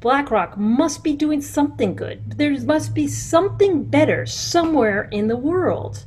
[0.00, 2.38] BlackRock must be doing something good.
[2.38, 6.04] There must be something better somewhere in the world.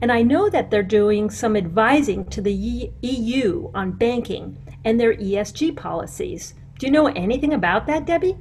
[0.00, 5.14] And I know that they're doing some advising to the EU on banking and their
[5.14, 6.54] ESG policies.
[6.78, 8.36] Do you know anything about that, Debbie?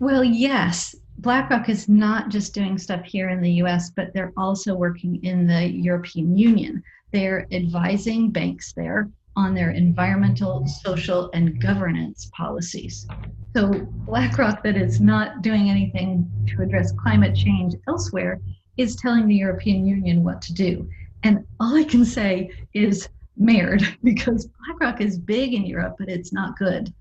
[0.00, 0.94] Well, yes.
[1.18, 5.46] BlackRock is not just doing stuff here in the US, but they're also working in
[5.46, 6.82] the European Union.
[7.12, 13.06] They're advising banks there on their environmental, social, and governance policies.
[13.54, 13.70] So,
[14.04, 18.40] BlackRock, that is not doing anything to address climate change elsewhere,
[18.76, 20.90] is telling the European Union what to do.
[21.22, 26.32] And all I can say is Mared, because BlackRock is big in Europe, but it's
[26.32, 26.92] not good.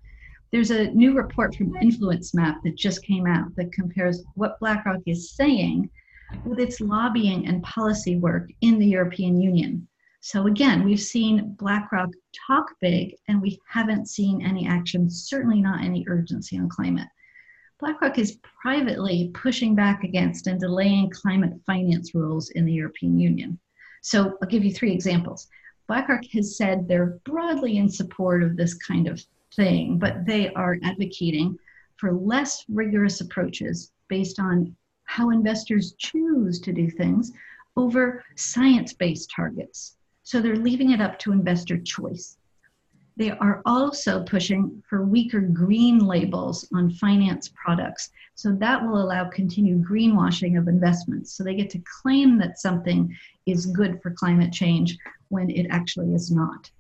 [0.52, 5.32] There's a new report from InfluenceMap that just came out that compares what BlackRock is
[5.32, 5.90] saying
[6.46, 9.88] with its lobbying and policy work in the European Union.
[10.26, 12.12] So again, we've seen BlackRock
[12.48, 17.10] talk big and we haven't seen any action, certainly not any urgency on climate.
[17.78, 23.60] BlackRock is privately pushing back against and delaying climate finance rules in the European Union.
[24.02, 25.50] So I'll give you three examples.
[25.90, 29.22] BlackRock has said they're broadly in support of this kind of
[29.58, 31.60] thing, but they are advocating
[31.98, 37.34] for less rigorous approaches based on how investors choose to do things
[37.76, 39.98] over science based targets.
[40.24, 42.38] So they're leaving it up to investor choice.
[43.16, 48.10] They are also pushing for weaker green labels on finance products.
[48.34, 51.34] So that will allow continued greenwashing of investments.
[51.34, 53.16] So they get to claim that something
[53.46, 54.98] is good for climate change
[55.30, 56.72] when it actually is not.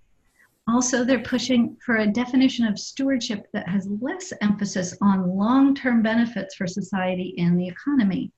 [0.67, 6.01] Also, they're pushing for a definition of stewardship that has less emphasis on long term
[6.01, 8.31] benefits for society and the economy,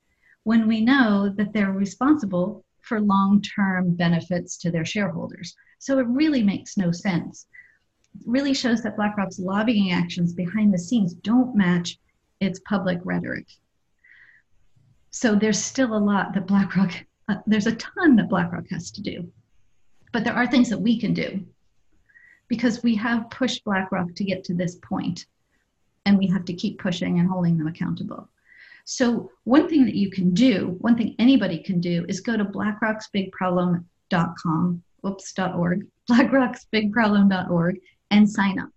[0.44, 5.56] when we know that they're responsible for long term benefits to their shareholders.
[5.80, 7.48] So it really makes no sense.
[8.16, 11.98] It really shows that BlackRock's lobbying actions behind the scenes don't match
[12.40, 13.48] its public rhetoric.
[15.12, 16.94] So there's still a lot that BlackRock,
[17.30, 19.32] uh, there's a ton that BlackRock has to do.
[20.12, 21.46] But there are things that we can do
[22.48, 25.26] because we have pushed BlackRock to get to this point
[26.06, 28.30] and we have to keep pushing and holding them accountable.
[28.86, 32.46] So one thing that you can do, one thing anybody can do is go to
[32.46, 37.82] blackrocksbigproblem.com, oops, .org, blackrocksbigproblem.org
[38.12, 38.70] and sign up.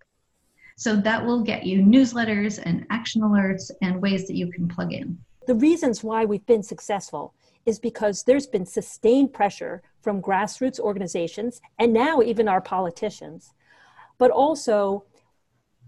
[0.77, 4.91] So that will get you newsletters and action alerts and ways that you can plug
[4.93, 5.17] in.
[5.45, 7.33] The reasons why we've been successful
[7.65, 13.53] is because there's been sustained pressure from grassroots organizations and now even our politicians,
[14.17, 15.03] but also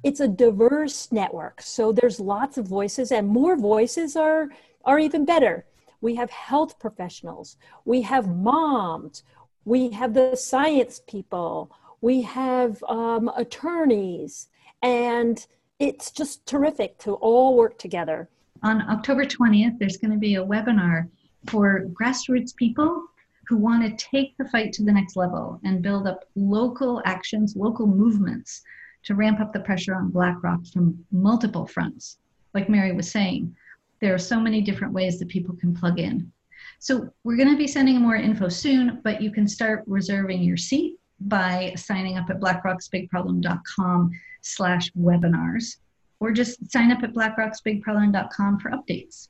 [0.03, 1.61] it's a diverse network.
[1.61, 4.49] So there's lots of voices, and more voices are,
[4.85, 5.65] are even better.
[6.01, 9.23] We have health professionals, we have moms,
[9.65, 11.71] we have the science people,
[12.01, 14.47] we have um, attorneys,
[14.81, 15.45] and
[15.77, 18.29] it's just terrific to all work together.
[18.63, 21.07] On October 20th, there's going to be a webinar
[21.47, 23.03] for grassroots people
[23.47, 27.55] who want to take the fight to the next level and build up local actions,
[27.55, 28.63] local movements
[29.03, 32.17] to ramp up the pressure on BlackRock from multiple fronts.
[32.53, 33.55] Like Mary was saying,
[33.99, 36.31] there are so many different ways that people can plug in.
[36.79, 40.57] So we're going to be sending more info soon, but you can start reserving your
[40.57, 45.77] seat by signing up at blackrocksbigproblem.com slash webinars
[46.19, 49.29] or just sign up at blackrocksbigproblem.com for updates.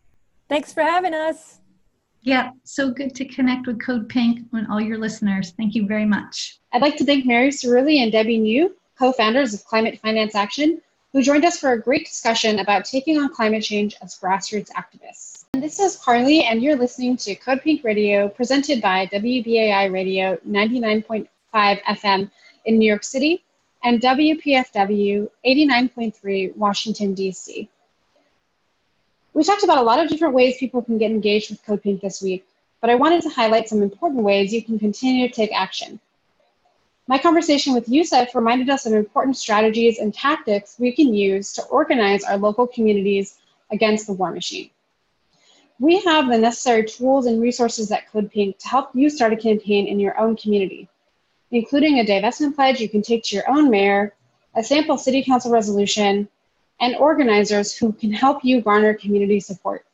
[0.49, 1.59] Thanks for having us.
[2.21, 5.53] Yeah, so good to connect with Code Pink and all your listeners.
[5.57, 6.59] Thank you very much.
[6.71, 10.81] I'd like to thank Mary Cerulli and Debbie New co-founders of Climate Finance Action,
[11.13, 15.45] who joined us for a great discussion about taking on climate change as grassroots activists.
[15.53, 20.37] And this is Carley, and you're listening to Code Pink Radio, presented by WBAI Radio
[20.47, 22.31] 99.5 FM
[22.65, 23.43] in New York City
[23.83, 27.69] and WPFW 89.3 Washington, D.C.
[29.33, 32.01] We talked about a lot of different ways people can get engaged with Code Pink
[32.01, 32.45] this week,
[32.79, 35.99] but I wanted to highlight some important ways you can continue to take action.
[37.07, 41.63] My conversation with Yousef reminded us of important strategies and tactics we can use to
[41.63, 43.39] organize our local communities
[43.71, 44.69] against the war machine.
[45.79, 49.35] We have the necessary tools and resources at Code Pink to help you start a
[49.37, 50.87] campaign in your own community,
[51.49, 54.13] including a divestment pledge you can take to your own mayor,
[54.55, 56.29] a sample city council resolution,
[56.79, 59.85] and organizers who can help you garner community support.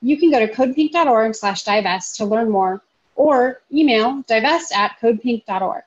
[0.00, 2.82] You can go to codepink.org slash divest to learn more
[3.16, 5.82] or email divest at codepink.org.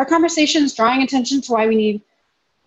[0.00, 2.00] Our conversation is drawing attention to why we need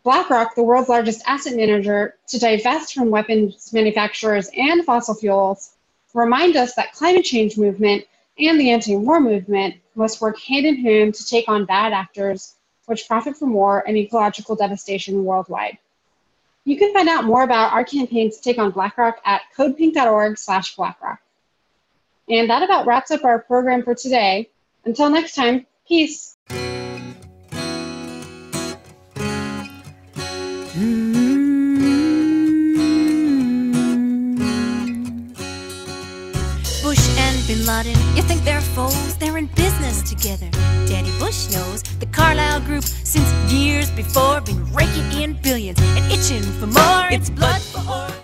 [0.04, 5.72] BlackRock, the world's largest asset manager, to divest from weapons manufacturers and fossil fuels,
[6.14, 8.06] remind us that climate change movement
[8.38, 12.54] and the anti-war movement must work hand in hand to take on bad actors
[12.86, 15.80] which profit from war and ecological devastation worldwide.
[16.66, 20.76] You can find out more about our campaign to take on BlackRock at codepink.org slash
[20.76, 21.20] BlackRock.
[22.30, 24.52] And that about wraps up our program for today.
[24.86, 26.38] Until next time, peace.
[38.54, 39.16] They're foes?
[39.18, 40.48] They're in business together.
[40.86, 46.44] Daddy Bush knows the Carlyle Group, since years before, been raking in billions and itching
[46.60, 47.08] for more.
[47.10, 48.04] It's blood for oil.